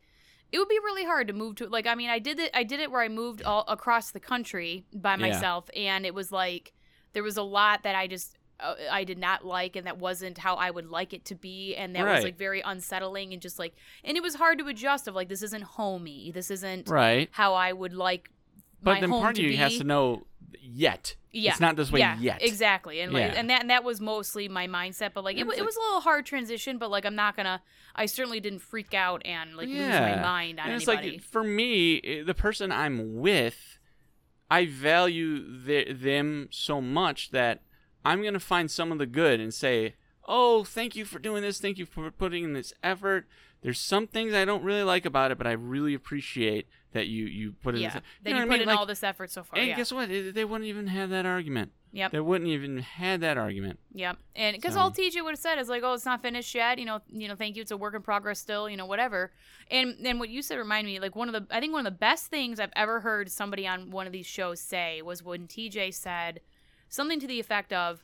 [0.50, 2.64] it would be really hard to move to like I mean, I did it I
[2.64, 5.28] did it where I moved all across the country by Yeah.
[5.28, 6.72] myself and it was like
[7.12, 10.38] there was a lot that I just uh, I did not like and that wasn't
[10.38, 13.58] how I would like it to be and that was like very unsettling and just
[13.58, 16.30] like and it was hard to adjust of like this isn't homey.
[16.32, 17.28] This isn't right.
[17.32, 18.30] how I would like
[18.82, 19.56] But then part of you be.
[19.56, 20.26] has to know
[20.60, 21.16] yet.
[21.34, 22.42] Yeah, It's not this way yeah, yet.
[22.42, 23.38] Exactly, and like, Yeah.
[23.40, 25.12] and that and that was mostly my mindset.
[25.14, 26.76] But like, it, it like- was a little hard transition.
[26.76, 27.62] But like, I'm not gonna.
[27.96, 31.12] I certainly didn't freak out and like lose my mind on and it's anybody.
[31.12, 33.78] like for me, eh, the person I'm with,
[34.52, 37.62] I value the, them so much that
[38.04, 39.94] I'm gonna find some of the good and say,
[40.28, 41.58] "Oh, thank you for doing this.
[41.58, 43.26] Thank you for putting in this effort."
[43.62, 47.24] There's some things I don't really like about it, but I really appreciate that you
[47.26, 47.80] you put in.
[47.82, 48.60] yeah, this, that you you, what I put mean?
[48.62, 49.58] in Like, all this effort so far.
[49.58, 49.76] And yeah.
[49.76, 50.08] guess what?
[50.08, 51.72] They wouldn't even have that argument.
[51.94, 52.10] Yep.
[52.12, 53.78] They wouldn't even had that argument.
[53.92, 54.16] Yep.
[54.34, 56.78] And because So- all TJ would have said is like, "Oh, it's not finished yet.
[56.78, 57.62] You know, you know, thank you.
[57.62, 58.68] It's a work in progress still.
[58.68, 59.30] You know, whatever."
[59.70, 61.92] And and what you said reminded me like one of the I think one of
[61.92, 65.46] the best things I've ever heard somebody on one of these shows say was when
[65.46, 66.40] TJ said
[66.88, 68.02] something to the effect of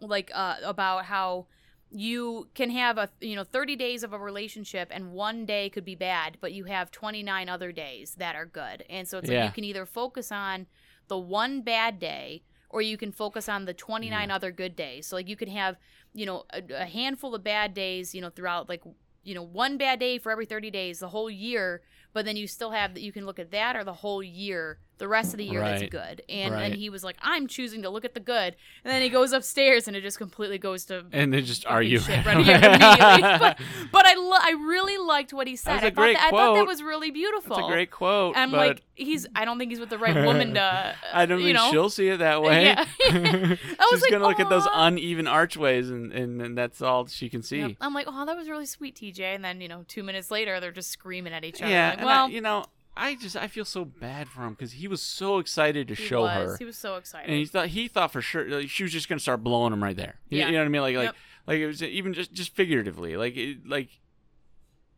[0.00, 1.46] like uh about how
[1.94, 5.84] you can have a you know 30 days of a relationship and one day could
[5.84, 8.84] be bad but you have 29 other days that are good.
[8.90, 10.66] And so it's like you can either focus on
[11.06, 15.06] the one bad day or you can focus on the 29 other good days.
[15.06, 15.76] So like you can have
[16.12, 18.82] you know a, a handful of bad days you know throughout like
[19.22, 21.82] you know one bad day for every 30 days the whole year
[22.14, 24.78] but then you still have that you can look at that or the whole year
[24.98, 26.62] the rest of the year that's good and Right.
[26.70, 29.32] and he was like i'm choosing to look at the good and then he goes
[29.32, 31.98] upstairs and it just completely goes to And they just argue.
[31.98, 32.36] shit right
[33.40, 33.58] but,
[33.90, 35.78] but I lo- I really liked what he said.
[35.78, 37.56] I thought great that, I thought that was really beautiful.
[37.56, 38.36] That's a great quote.
[38.36, 41.40] I'm but like he's I don't think he's with the right woman to I don't
[41.40, 41.70] you think know.
[41.72, 42.66] she'll see it that way.
[42.66, 42.84] Yeah.
[43.04, 43.58] I was
[43.90, 47.42] She's like, gonna look at those uneven archways, and, and, and that's all she can
[47.42, 47.58] see.
[47.58, 47.72] Yep.
[47.80, 49.20] I'm like, oh, that was really sweet, TJ.
[49.34, 51.70] And then you know, two minutes later, they're just screaming at each other.
[51.70, 52.64] Yeah, Like, and well, I, you know,
[52.96, 56.22] I just I feel so bad for him because he was so excited to show
[56.22, 56.50] was.
[56.52, 57.28] her, He was so excited.
[57.28, 59.82] and he thought he thought for sure like, she was just gonna start blowing him
[59.82, 60.20] right there.
[60.28, 60.46] You, Yeah.
[60.46, 60.82] you know what I mean?
[60.82, 61.16] Like like Yep.
[61.48, 63.88] like it was even just just figuratively, like it, like,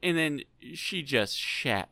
[0.03, 0.41] and then
[0.75, 1.89] she just shat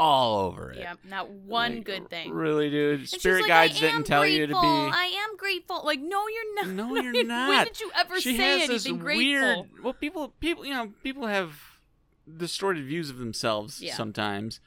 [0.00, 0.78] all over it.
[0.78, 2.30] yeah, not one Like, good thing.
[2.32, 3.08] Really, dude.
[3.08, 4.38] Spirit like, guides didn't tell grateful.
[4.40, 4.58] you to be.
[4.58, 5.82] I am grateful.
[5.84, 6.68] Like, no, you're not.
[6.68, 7.48] No, you're not.
[7.48, 9.42] when did you ever she say anything weird.
[9.42, 9.66] grateful?
[9.82, 11.52] Well, people, people, you know, people have
[12.36, 13.94] distorted views of themselves Yeah.
[13.94, 14.60] sometimes,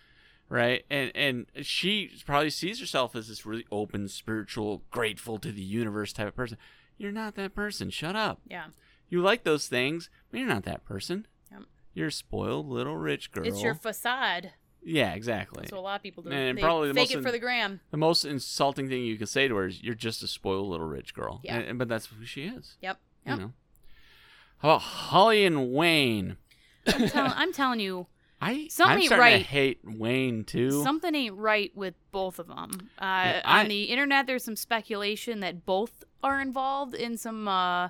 [0.49, 0.85] right?
[0.89, 6.13] And and she probably sees herself as this really open, spiritual, grateful to the universe
[6.13, 6.57] type of person.
[6.97, 7.89] You're not that person.
[7.89, 8.41] Shut up.
[8.47, 8.65] Yeah,
[9.09, 11.25] You like those things, but you're not that person.
[11.51, 11.61] Yep.
[11.93, 13.45] You're a spoiled little rich girl.
[13.47, 14.53] it's your facade.
[14.83, 15.61] yeah, exactly.
[15.61, 16.31] That's what a lot of people do.
[16.31, 17.79] And they probably the fake most it for the gram.
[17.91, 20.85] the most insulting thing you can say to her is, "You're just a spoiled little
[20.87, 21.57] rich girl." Yeah.
[21.57, 22.77] And- and- but that's who she is.
[22.81, 22.99] Yep.
[23.25, 23.53] You know.
[24.59, 26.37] How about Holly and Wayne?
[26.87, 28.07] I'm, telling, I'm telling you,
[28.41, 30.83] I Something I'm ain't starting to hate Wayne too.
[30.83, 32.71] Something ain't right with both of them.
[32.97, 37.47] Uh, Yeah, I- on the internet, there's some speculation that both are involved in some
[37.47, 37.89] uh,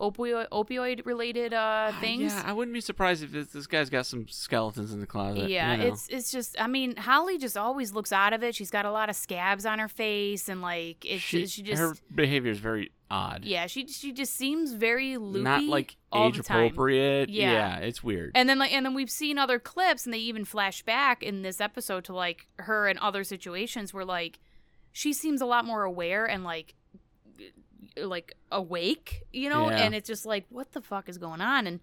[0.00, 2.32] opioid opioid related uh, Ah, things.
[2.32, 5.48] Yeah, I wouldn't be surprised if this, this guy's got some skeletons in the closet.
[5.48, 5.86] Yeah, you know.
[5.88, 8.54] it's it's just I mean Holly just always looks out of it.
[8.54, 11.80] She's got a lot of scabs on her face and like it's she, she, just
[11.80, 13.44] her behavior is very odd.
[13.44, 15.44] yeah she she just seems very loopy.
[15.44, 17.28] Not like age appropriate.
[17.30, 17.52] Yeah.
[17.52, 17.76] yeah.
[17.78, 18.32] it's weird.
[18.34, 21.42] And then like and then we've seen other clips and they even flash back in
[21.42, 24.38] this episode to like her and other situations where like
[24.92, 26.74] she seems a lot more aware and like
[27.96, 29.84] like awake, you know, Yeah.
[29.84, 31.80] and it's just like what the fuck is going on and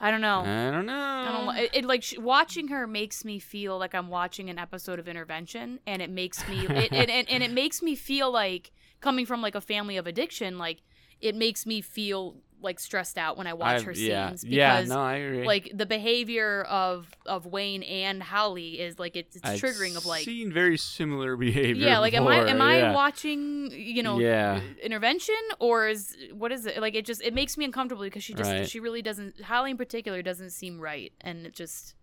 [0.00, 0.40] I don't know.
[0.46, 0.94] I don't know.
[0.94, 4.56] I don't it, it like sh- watching her makes me feel like I'm watching an
[4.56, 8.30] episode of Intervention, and it makes me it, and, and, and it makes me feel
[8.30, 10.82] like coming from like a family of addiction, like
[11.20, 14.78] it makes me feel like stressed out when I watch I've- her yeah, scenes yeah,
[14.80, 15.46] because no, I agree.
[15.46, 20.24] like the behavior of of Wayne and Holly is like it's, it's triggering of like
[20.24, 21.86] seen very similar behavior.
[21.86, 24.60] yeah like am I before, am I watching you know Yeah.
[24.82, 28.34] intervention or is what is it like it just it makes me uncomfortable because she
[28.34, 28.68] just Right.
[28.68, 31.94] she really doesn't Holly in particular doesn't seem right and it just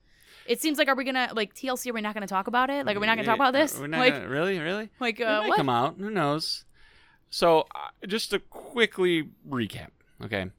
[0.48, 2.86] it seems like are we gonna like TLC are we not gonna talk about it
[2.86, 4.90] like are we not gonna talk about this We're not like gonna, really, really.
[5.02, 5.96] like It uh might what come out.
[6.00, 6.64] Who knows?
[7.30, 9.90] So, uh, just to quickly recap,
[10.24, 10.52] okay?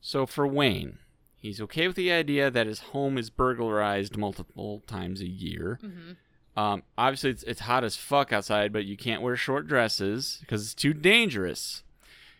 [0.00, 0.98] So, for Wayne,
[1.36, 5.78] he's okay with the idea that his home is burglarized multiple times a year.
[5.82, 6.16] Mhm.
[6.56, 10.64] Um, obviously, it's, it's hot as fuck outside, but you can't wear short dresses because
[10.64, 11.84] it's too dangerous.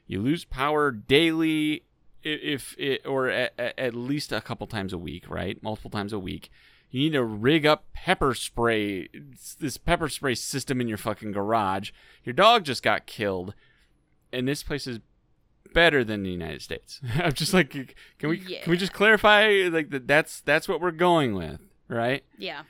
[0.09, 1.85] You lose power daily,
[2.25, 5.63] if it, or at, at least a couple times a week, right?
[5.63, 6.51] Multiple times a week.
[6.91, 11.33] You need to rig up pepper spray, it's this pepper spray system in your fucking
[11.33, 11.91] garage.
[12.25, 13.55] Your dog just got killed,
[14.33, 15.01] and this place is
[15.75, 17.01] better than the United States.
[17.15, 20.07] I'm just like, can we can we just clarify like that?
[20.07, 22.25] That's that's what we're going with, right?
[22.37, 22.63] yeah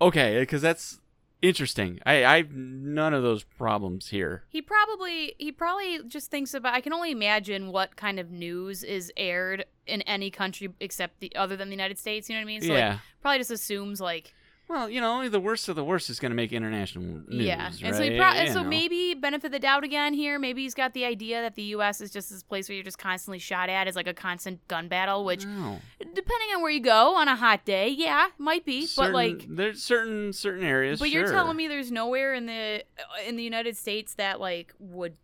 [0.00, 1.00] Okay, because that's
[1.42, 2.00] interesting.
[2.04, 4.44] I I've none of those problems here.
[4.48, 8.82] he probably he probably just thinks about I can only imagine what kind of news
[8.82, 12.42] is aired in any country except the other than the United States you know what
[12.42, 12.90] I mean so yeah.
[12.90, 14.34] like probably just assumes like
[14.68, 17.24] well, you know, only the worst of the worst is going to make international news.
[17.28, 17.82] yeah, right?
[17.82, 18.68] and so he pro- and so know.
[18.68, 20.38] maybe benefit the doubt again here.
[20.38, 22.00] Maybe he's got the idea that the U.S.
[22.00, 24.88] is just this place where you're just constantly shot at, is like a constant gun
[24.88, 25.24] battle.
[25.24, 25.78] Which, No.
[26.00, 28.86] depending on where you go on a hot day, yeah, might be.
[28.86, 30.98] Certain- but like, there's certain certain areas.
[30.98, 32.82] but you're telling me there's nowhere in the
[33.26, 35.16] in the United States that like would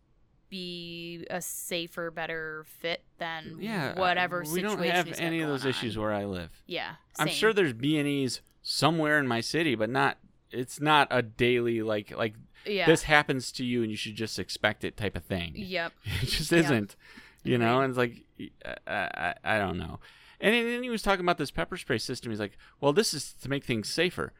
[0.49, 5.49] be a safer, better fit than yeah, uh, whatever we situation don't have any of
[5.49, 6.49] those issues where I live.
[6.67, 10.17] Yeah, I'm sure there's B and E's somewhere in my city, but not.
[10.51, 12.33] It's not a daily like like
[12.65, 12.85] Yeah.
[12.85, 15.53] this happens to you and you should just expect it type of thing.
[15.55, 15.93] Yep.
[16.21, 16.95] It just isn't,
[17.43, 17.81] you know.
[17.81, 17.83] Agreed.
[17.83, 19.99] And it's like, I, I, I don't know.
[20.39, 22.31] And then he was talking about this pepper spray system.
[22.31, 24.33] He's like, well, this is to make things safer.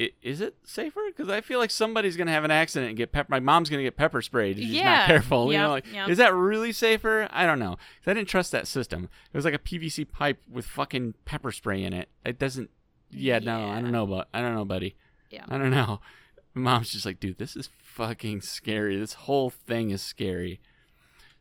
[0.00, 1.00] I- Is it safer?
[1.14, 3.26] Because I feel like somebody's gonna have an accident and get pepper.
[3.30, 4.56] My mom's gonna get pepper sprayed.
[4.58, 4.96] if She's Yeah.
[5.00, 5.52] not careful.
[5.52, 6.08] You know, like, yep.
[6.08, 7.28] is that really safer?
[7.30, 7.76] I don't know.
[8.06, 9.10] I didn't trust that system.
[9.30, 12.08] It was like a PVC pipe with fucking pepper spray in it.
[12.24, 12.70] It doesn't.
[13.12, 14.96] Yeah, no, I don't know, but I don't know, buddy.
[15.30, 15.44] Yeah.
[15.48, 16.00] I don't know.
[16.54, 18.98] Mom's just like, dude, this is fucking scary.
[18.98, 20.60] This whole thing is scary.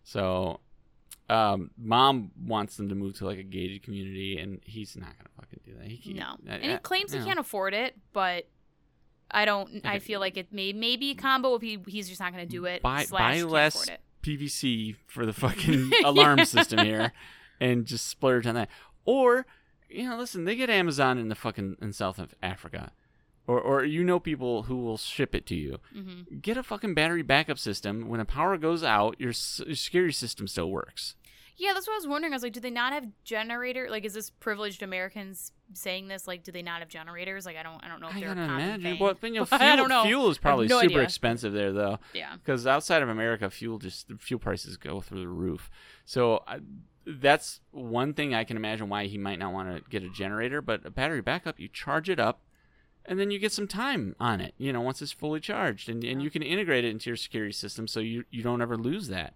[0.03, 0.59] So,
[1.29, 5.29] um, mom wants them to move to like a gated community, and he's not gonna
[5.39, 5.85] fucking do that.
[5.87, 8.47] He can't, No, I- and he I- claims you he can't afford it, but
[9.31, 9.81] I don't.
[9.85, 12.65] I feel like it may maybe a combo if he he's just not to do
[12.65, 12.81] it.
[12.81, 13.99] Buy slash buy less it.
[14.23, 17.11] PVC for the fucking alarm system here,
[17.59, 18.69] and just splurge on that.
[19.05, 19.45] Or,
[19.89, 22.91] you know, listen, they get Amazon in the fucking in South of Africa.
[23.47, 25.79] Or, or you know people who will ship it to you.
[25.91, 28.07] hmm Get a fucking battery backup system.
[28.07, 29.31] When the power goes out, your,
[29.65, 31.15] your security system still works.
[31.57, 32.31] Yeah, that's what I was wondering.
[32.31, 33.87] I was like, do they not have generator?
[33.89, 36.25] Like, is this privileged Americans saying this?
[36.27, 37.45] Like, do they not have generators?
[37.45, 37.83] Like, I don't.
[37.83, 38.81] I don't know if I they're a common imagine.
[38.83, 38.99] thing.
[38.99, 40.03] Well, you know, I fuel, don't know.
[40.03, 41.03] fuel is probably no super idea.
[41.03, 41.99] expensive there, though.
[42.13, 42.35] Yeah.
[42.37, 45.69] because outside of America, fuel just fuel prices go through the roof.
[46.05, 46.59] So I,
[47.09, 50.61] that's one thing I can imagine why he might not want to get a generator.
[50.61, 52.41] But a battery backup, you charge it up,
[53.05, 54.53] and then you get some time on it.
[54.57, 56.23] You know, once it's fully charged, and, and Yeah.
[56.25, 59.33] you can integrate it into your security system, so you you don't ever lose that.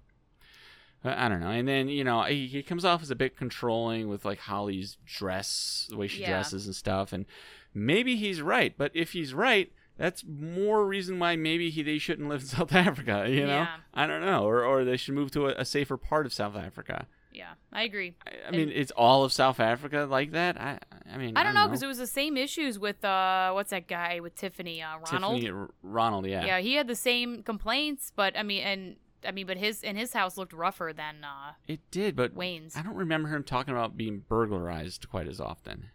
[1.04, 1.50] Uh, I don't know.
[1.50, 4.98] And then you know he, he comes off as a bit controlling with like Holly's
[5.06, 6.30] dress, the way she Yeah.
[6.30, 7.12] dresses and stuff.
[7.14, 7.26] And
[7.74, 12.30] maybe he's right, but if he's right, that's more reason why maybe he, they shouldn't
[12.30, 13.26] live in South Africa.
[13.28, 13.76] You know, Yeah.
[13.94, 16.56] I don't know, or or they should move to a, a safer part of South
[16.56, 17.08] Africa.
[17.34, 18.14] Yeah, I agree.
[18.26, 20.60] I, I mean, it's all of South Africa like that.
[20.60, 20.80] I
[21.12, 23.88] I mean, I don't know because it was the same issues with uh, what's that
[23.88, 25.42] guy with Tiffany uh, Ronald?
[25.42, 26.46] Tiffany Ronald, yeah.
[26.46, 28.96] Yeah, he had the same complaints, but I mean, and
[29.28, 32.76] I mean, but his and his house looked rougher than uh, It did, but Wayne's.
[32.76, 35.88] I don't remember him talking about being burglarized quite as often.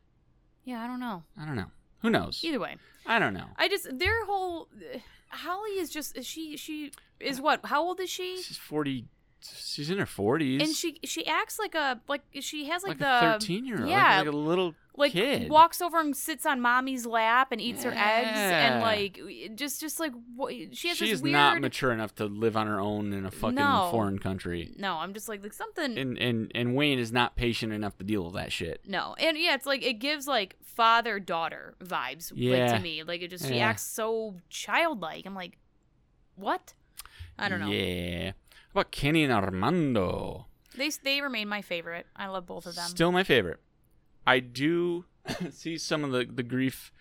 [0.65, 1.25] Yeah, I don't know.
[1.41, 1.71] I don't know.
[2.01, 2.41] Who knows?
[2.45, 3.47] Either way, I don't know.
[3.57, 4.69] I just their whole
[5.31, 7.65] Holly is just is she she is what?
[7.65, 8.41] How old is she?
[8.43, 9.07] She's forty.
[9.41, 10.61] She's in her forties.
[10.63, 13.81] And she she acts like a like she has like, like, the a thirteen year
[13.81, 13.89] old.
[13.89, 15.49] yeah, like, like a little like kid.
[15.49, 19.21] walks over and sits on mommy's lap and eats her eggs and like
[19.55, 20.13] just just like
[20.73, 23.25] she has She this is weird not mature enough to live on her own in
[23.25, 23.91] a fucking No.
[23.93, 24.75] foreign country.
[24.77, 28.05] no i'm just like like something And and and Wayne is not patient enough to
[28.05, 28.81] deal with that shit.
[28.89, 33.23] no and yeah it's like it gives like father daughter vibes like to me like
[33.23, 35.59] it just she acts so childlike i'm like
[36.35, 36.75] what
[37.39, 38.33] i don't know Yeah.
[38.79, 40.47] About Kenny and Armando?
[40.77, 43.59] they they remain my favorite i love both of them Still my favorite.
[44.25, 45.05] I do
[45.51, 46.93] see some of the, the grief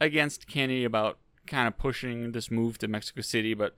[0.00, 1.18] against Kenny about
[1.48, 3.74] kind of pushing this move to Mexico City, but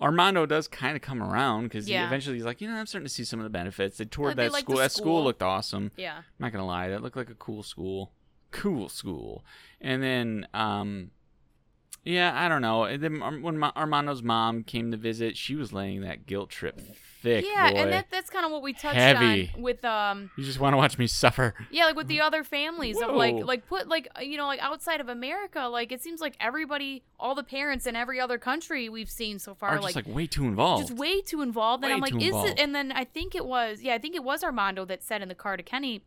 [0.00, 2.06] Armando does kind of come around because Yeah.
[2.06, 3.98] eventually he's like, you know, I'm starting to see some of the benefits.
[3.98, 4.78] They toured they that like the school.
[4.78, 5.24] That school school.
[5.24, 5.90] looked awesome.
[5.96, 8.12] yeah I'm not gonna lie, that looked like a cool school.
[8.50, 9.44] Cool school.
[9.80, 11.10] And then, um,
[12.04, 12.84] yeah, I don't know.
[12.84, 16.80] And then when Ma- Armando's mom came to visit, she was laying that guilt trip
[17.22, 17.44] thick.
[17.46, 17.78] yeah boy.
[17.78, 19.50] and that that's kind of what we touched Heavy.
[19.56, 21.54] on with um you just want to watch me suffer.
[21.70, 25.00] Yeah, like with the other families of like like put like you know like outside
[25.00, 29.08] of America, like it seems like everybody, all the parents in every other country we've
[29.10, 30.86] seen so far, Are just like, like, way too involved.
[30.88, 31.82] just way too involved.
[31.84, 32.50] And Way I'm like, is involved.
[32.50, 32.60] it?
[32.60, 35.28] And then I think it was yeah, I think it was Armando that said in
[35.28, 36.02] the car to Kenny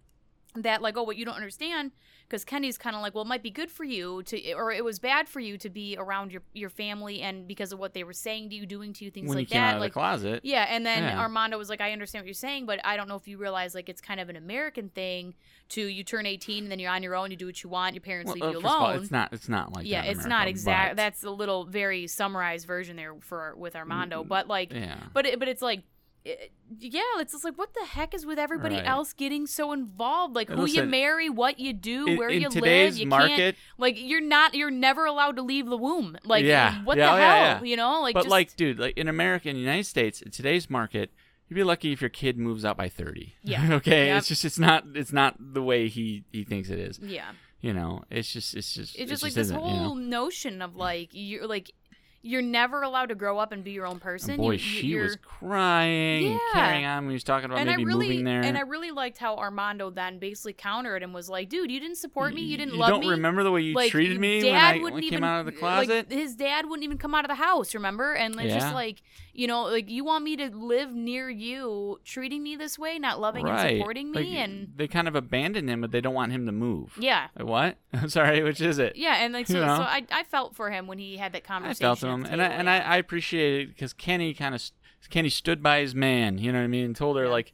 [0.64, 1.92] that like oh what you don't understand
[2.28, 4.84] because Kenny's kind of like well it might be good for you to or it
[4.84, 8.04] was bad for you to be around your your family and because of what they
[8.04, 9.82] were saying to you, doing to you, things when like you came that, out of
[9.82, 10.40] like the closet.
[10.44, 11.20] yeah, and then Yeah.
[11.20, 13.74] Armando was like, I understand what you're saying, but I don't know if you realize
[13.76, 15.36] like it's kind of an American thing
[15.70, 17.94] to you turn 18 and then you're on your own, you do what you want,
[17.94, 19.02] your parents Well, leave you of all, alone.
[19.02, 19.34] it's not.
[19.34, 20.90] It's not like yeah, it's not America, exact.
[20.92, 24.96] but- That's a little very summarized version there for with Armando, mm, but like, yeah.
[25.14, 25.84] but it, but it's like.
[26.28, 28.86] It- yeah, it's just like what the heck is with everybody Right.
[28.86, 30.36] else getting so involved?
[30.36, 32.98] Like And who you marry, what you do, in, where in you live.
[32.98, 36.18] You market, can't like you're not you're never allowed to leave the womb.
[36.26, 36.84] Like Yeah.
[36.84, 37.66] what Yeah, the oh, yeah, hell?
[37.66, 37.70] yeah.
[37.70, 40.32] You know, like but just, like, dude, like in America, in the United States, in
[40.32, 41.12] today's market,
[41.48, 43.36] you'd be lucky if your kid moves out by thirty.
[43.44, 43.74] Yeah.
[43.80, 44.08] okay.
[44.08, 44.18] Yep.
[44.18, 47.00] It's just it's not it's not the way he he thinks it is.
[47.02, 47.32] yeah.
[47.60, 49.94] You know, it's just it's just it's it just like this whole you know?
[49.96, 51.72] notion of like you're like
[52.22, 54.32] you're never allowed to grow up and be your own person.
[54.32, 56.40] And boy, You- she was crying, and Yeah.
[56.54, 58.42] carrying on when he was talking about and I maybe really moving there.
[58.42, 61.98] and I really liked how Armando then basically countered and was like, "Dude, you didn't
[61.98, 62.42] support me.
[62.42, 64.84] You didn't you love don't remember the way you like, treated me when I wouldn't
[64.84, 66.12] when I even, came out of the like, closet.
[66.12, 67.74] his dad wouldn't even come out of the house.
[67.74, 68.14] Remember?
[68.14, 68.60] And it's Yeah.
[68.60, 69.02] just like
[69.38, 73.22] you know, like you want me to live near you, treating me this way, not
[73.22, 73.66] loving right.
[73.72, 76.46] and supporting me, Like, and they kind of abandon him, but they don't want him
[76.48, 76.94] to move.
[77.00, 77.78] yeah." Like, what?
[77.94, 78.96] I'm sorry, which is it?
[78.96, 79.76] Yeah, and like so, You know?
[79.78, 81.86] so I, I felt for him when he had that conversation.
[81.86, 82.80] I felt him, and I and I.
[82.80, 84.62] I appreciate it because Kenny kind of
[85.10, 86.40] Kenny stood by his man.
[86.40, 86.86] You know what I mean?
[86.86, 87.30] And told her Yeah.
[87.30, 87.54] like,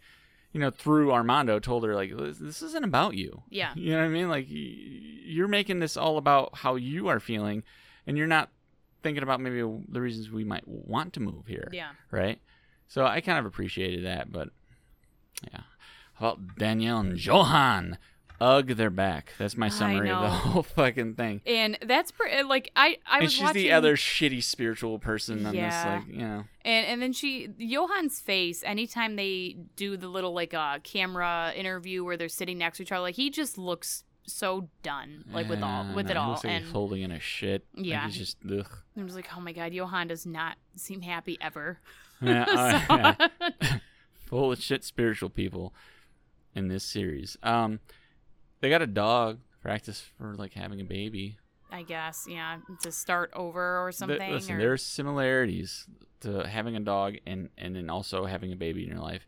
[0.54, 3.44] you know, through Armando, told her like, this, this isn't about you.
[3.50, 4.30] yeah, You know what I mean?
[4.30, 4.78] Like, y-
[5.26, 7.64] you're making this all about how you are feeling,
[8.08, 8.50] and you're not
[9.04, 9.58] thinking about maybe
[9.90, 11.70] the reasons we might want to move here.
[11.72, 11.92] yeah.
[12.10, 12.40] Right.
[12.88, 14.50] So I kind of appreciated that, but
[15.52, 15.62] yeah.
[16.16, 17.98] How about Danielle and Yohan?
[18.42, 19.32] Ugh, they're back.
[19.38, 21.42] That's my summary of the whole fucking thing.
[21.46, 25.46] And that's pre- like I I and was she's watching the other shitty spiritual person
[25.46, 25.96] on Yeah.
[26.00, 26.44] this, like you know.
[26.66, 32.04] And and then she Yohan's face anytime they do the little like uh camera interview
[32.04, 35.62] where they're sitting next to each other, like he just looks so done, like with
[35.62, 36.32] all with it all.
[36.34, 37.66] like and he's holding in a shit.
[37.76, 38.06] Like, Yeah.
[38.06, 38.68] he's just ugh.
[38.98, 41.80] I'm just like, oh my god, Yohan does not seem happy ever.
[42.22, 42.46] Yeah,
[42.88, 43.78] So- yeah.
[44.28, 45.74] Full of shit spiritual people
[46.56, 47.36] in this series.
[47.44, 47.80] Um,
[48.62, 51.38] they got a dog practice for like having a baby.
[51.70, 54.32] I guess, yeah, to start over or Th- something.
[54.32, 55.88] listen, or- there are similarities
[56.22, 59.28] to having a dog and and then also having a baby in your life,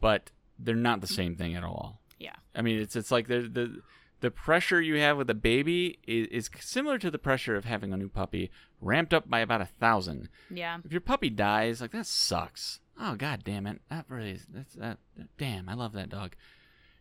[0.00, 2.00] but they're not the same thing at all.
[2.18, 2.34] Yeah.
[2.54, 3.80] I mean, it's it's like the the
[4.24, 7.92] the pressure you have with a baby is, is similar to the pressure of having
[7.92, 10.30] a new puppy, ramped up by about a thousand.
[10.50, 10.78] yeah.
[10.82, 12.80] If your puppy dies, like that sucks.
[12.98, 13.82] Oh god damn it!
[13.90, 14.98] That really is, that's that.
[15.36, 16.36] Damn, I love that dog.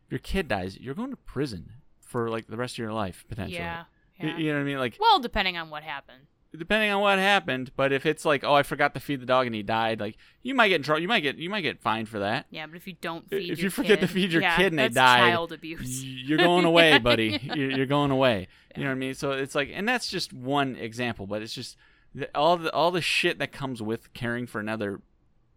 [0.05, 3.23] If your kid dies, you're going to prison for like the rest of your life
[3.29, 3.59] potentially.
[3.59, 3.86] Yeah.
[4.19, 4.38] Yeah.
[4.38, 4.77] You know what I mean?
[4.79, 6.27] Like Well, depending on what happened.
[6.57, 7.71] Depending on what happened.
[7.75, 10.17] But if it's like, oh, I forgot to feed the dog and he died, like
[10.41, 11.01] you might get in trouble.
[11.01, 12.45] You might get you might get fined for that.
[12.49, 14.79] Yeah, but if you don't feed if you forget to feed your yeah, kid and
[14.79, 16.03] they died, child abuse.
[16.03, 17.39] You're going away, buddy.
[17.43, 18.47] You're, you're going away.
[18.75, 19.13] You know what I mean?
[19.13, 21.77] So it's like, and that's just one example, but it's just
[22.33, 25.01] all the all the shit that comes with caring for another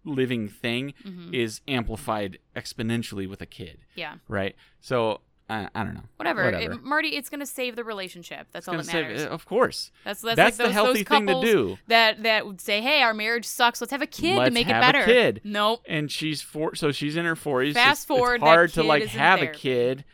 [0.05, 1.35] living thing Mhm.
[1.35, 4.17] is amplified exponentially with a kid, Yeah.
[4.29, 4.55] right?
[4.81, 6.03] So I, I don't know.
[6.17, 6.45] Whatever.
[6.45, 6.73] Whatever.
[6.75, 8.49] It- Marty, it's going to save the relationship.
[8.53, 9.25] That's all Gonna that say- matters.
[9.27, 11.79] of course, that's that's, that's, like the healthy those thing to do.
[11.87, 13.81] That that would say, "Hey, our marriage sucks.
[13.81, 15.41] Let's have a kid to Let's make have it a better." kid.
[15.45, 15.83] Nope.
[15.89, 17.75] And she's four, so she's in her forties.
[17.75, 20.05] Fast it's, forward, It's hard to like have a kid.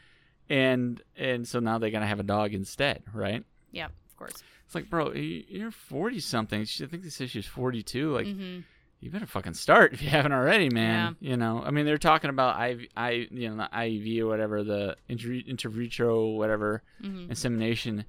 [0.50, 3.44] and and so now they're gonna have a dog instead, right?
[3.70, 4.34] Yeah, of course.
[4.66, 6.60] It's like, bro, you're forty something.
[6.60, 8.12] I think they said she's forty two.
[8.12, 8.60] Like, hmm
[9.02, 11.16] you better fucking start if you haven't already, man.
[11.20, 14.62] You know, I mean, they're talking about IV, I, you know, the IUV or whatever,
[14.62, 18.04] the inter, inter vitro whatever hmm insemination.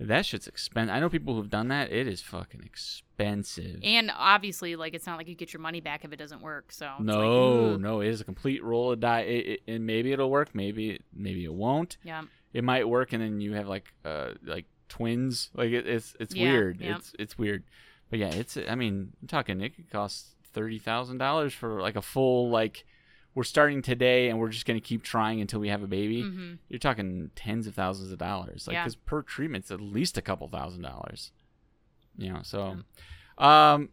[0.00, 0.92] That shit's expensive.
[0.94, 1.92] I know people who've done that.
[1.92, 3.78] It is fucking expensive.
[3.84, 6.72] And obviously, like it's not like you get your money back if it doesn't work.
[6.72, 9.20] So it's like, no, no, it is a complete roll of die.
[9.20, 10.50] It, it, and maybe it'll work.
[10.52, 11.96] Maybe, maybe it won't.
[12.02, 15.50] yeah, It might work, and then you have like, uh, like twins.
[15.54, 16.80] Like it, it's, it's Yeah, weird.
[16.80, 16.96] yeah.
[16.96, 17.62] It's, it's weird.
[18.10, 18.56] But yeah, it's.
[18.56, 19.60] I mean, I'm talking.
[19.60, 22.84] It could cost thirty thousand dollars for like a full like.
[23.36, 26.22] We're starting today, and we're just gonna keep trying until we have a baby.
[26.22, 28.68] hmm You're talking tens of thousands of dollars.
[28.68, 28.84] Like, Yeah.
[28.84, 31.32] because per treatment, it's at least a couple thousand dollars.
[32.16, 32.76] You know, so,
[33.38, 33.88] um,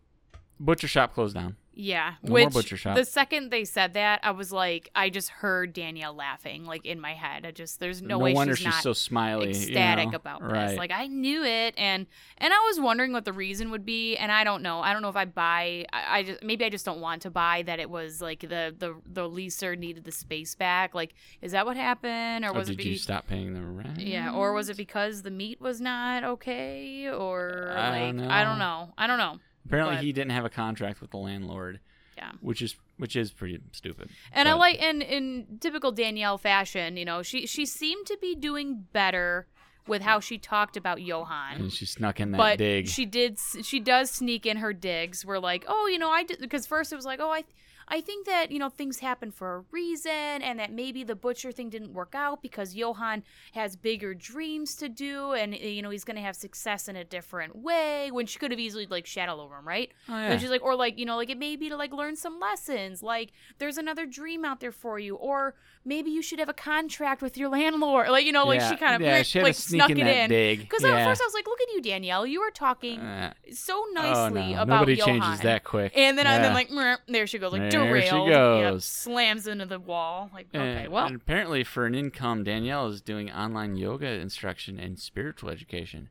[0.59, 1.55] butcher shop closed down.
[1.73, 2.15] Yeah.
[2.23, 2.95] No more Which butcher shop.
[2.97, 6.99] the second they said that, I was like, I just heard Danielle laughing, like in
[6.99, 7.45] my head.
[7.45, 10.15] I just there's no, way wonder she's, she's not so smiley, you ecstatic know?
[10.15, 10.69] about right.
[10.69, 10.77] this.
[10.77, 12.07] Like I knew it, and
[12.37, 14.81] and I was wondering what the reason would be, and I don't know.
[14.81, 15.85] I don't know if I buy.
[15.93, 18.75] I, I just maybe I just don't want to buy that it was like the
[18.77, 20.93] the the leaser needed the space back.
[20.93, 22.85] Like, is that what happened, or Or was did it?
[22.85, 23.99] you Be, stop paying the rent?
[23.99, 28.43] yeah, or was it because the meat was not okay, or I like don't I
[28.43, 28.93] don't know.
[28.97, 29.39] I don't know.
[29.65, 31.79] Apparently, but- he didn't have a contract with the landlord.
[32.17, 32.33] Yeah.
[32.41, 34.09] which is which is pretty stupid.
[34.31, 38.35] And I like, and in typical Danielle fashion, you know, she she seemed to be
[38.35, 39.47] doing better
[39.87, 41.55] with how she talked about Yohan.
[41.55, 42.87] and she snuck in that but dig.
[42.87, 46.39] she did she does sneak in her digs We're like oh you know i did
[46.39, 47.43] because first it was like oh i
[47.91, 51.51] i think that you know things happen for a reason and that maybe the butcher
[51.51, 53.21] thing didn't work out because yohan
[53.53, 57.03] has bigger dreams to do and eh, you know he's gonna have success in a
[57.03, 59.91] different way when she could have easily like shadowed over him right?
[60.09, 62.15] Oh, and she's like or like you know like it may be to like learn
[62.15, 66.49] some lessons like there's another dream out there for you or maybe you should have
[66.49, 68.69] a contract with your landlord like you know like yeah.
[68.69, 70.95] she kind of yeah, she like snuck it in because yeah.
[70.95, 72.25] at first I was like, "Look at you, Danielle.
[72.25, 74.61] You are talking Uh, so oh, nicely no.
[74.61, 75.93] about Nobody Yohan." changes that quick.
[75.95, 76.69] And then, and then like,
[77.07, 78.29] there she goes, like There she derailed.
[78.29, 78.85] Yep, goes.
[78.85, 80.29] slams into the wall.
[80.33, 84.99] Like, okay, well, and apparently for an income, Danielle is doing online yoga instruction and
[84.99, 86.09] spiritual education.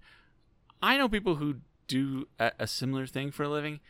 [0.82, 1.56] I know people who
[1.86, 3.80] do a, a similar thing for a living.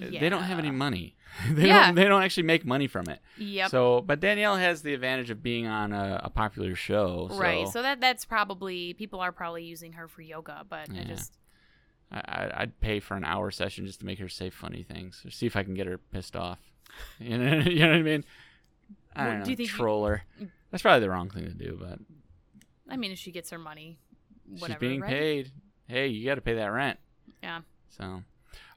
[0.00, 1.16] Uh, They don't have any money.
[1.50, 1.86] they Yeah.
[1.86, 1.94] don't.
[1.96, 3.20] They don't actually make money from it.
[3.36, 7.28] yep, So, but Danielle has the advantage of being on a, a popular show.
[7.30, 7.68] So right.
[7.68, 11.00] So that that's probably people are probably using her for yoga, but Yeah.
[11.02, 11.32] I just
[12.10, 15.30] I, I'd pay for an hour session just to make her say funny things or
[15.30, 16.58] see if I can get her pissed off.
[17.20, 18.24] You know, you know what I mean?
[19.14, 19.44] I Well, don't know.
[19.44, 21.98] do you think you- That's probably the wrong thing to do, but
[22.90, 23.98] I mean, if she gets her money,
[24.58, 24.80] whatever.
[24.80, 25.10] she's being right?
[25.10, 25.52] paid.
[25.86, 26.98] Hey, you got to pay that rent.
[27.42, 27.60] Yeah.
[27.90, 28.22] So,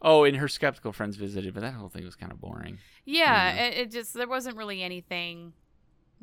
[0.01, 2.77] oh, and her skeptical friends visited, but that whole thing was kind of boring.
[3.05, 3.53] Yeah.
[3.65, 5.53] It, it just there wasn't really anything.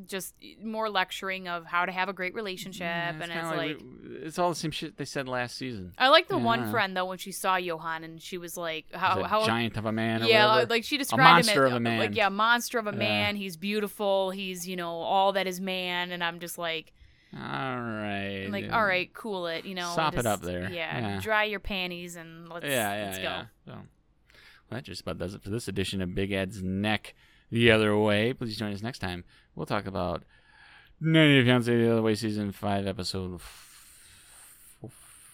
[0.07, 4.17] Just more lecturing of how to have a great relationship, Yeah, and it's like we-
[4.19, 5.93] it's all the same shit they said last season.
[5.99, 8.87] I like the Yeah, one friend though when she saw Yohan and she was like,
[8.95, 10.23] "How a how giant of a man.
[10.25, 11.99] Yeah, like she described monster him as of a man.
[11.99, 12.97] like yeah, monster of a Yeah.
[12.99, 13.35] man.
[13.35, 14.31] He's beautiful.
[14.31, 16.93] He's you know all that is man." And I'm just like,
[17.35, 18.49] all right.
[18.51, 20.71] Like, all right, cool it, you know, Sop it up there.
[20.71, 21.21] Yeah, Yeah.
[21.21, 23.43] dry your panties and let's yeah, yeah, let's yeah.
[23.43, 23.47] go.
[23.67, 23.83] So, well,
[24.71, 27.15] that just about does it for this edition of Big Ed's Neck
[27.51, 28.33] the Other Way.
[28.33, 29.25] Please join us next time.
[29.55, 30.25] We'll talk about
[31.01, 33.41] 90 Day Fiancé the Other Way Season 5, Episode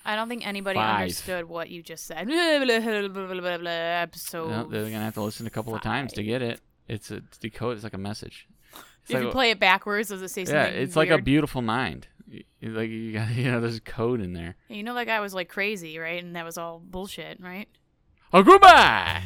[0.06, 1.00] I don't think anybody Five.
[1.02, 2.28] understood what you just said.
[3.66, 4.50] Episode.
[4.50, 6.60] Well, they're gonna have to listen a couple of times to get it.
[6.88, 7.76] It's a decode.
[7.76, 8.46] It's like a message.
[9.08, 10.54] If like you play it backwards, does it say something?
[10.56, 12.08] yeah, it's like a beautiful mind.
[12.62, 14.56] Like you got, you know, there's code in there.
[14.68, 16.22] You know that guy was like crazy, right?
[16.22, 17.68] And that was all bullshit, right?
[18.32, 19.22] Oh, goodbye.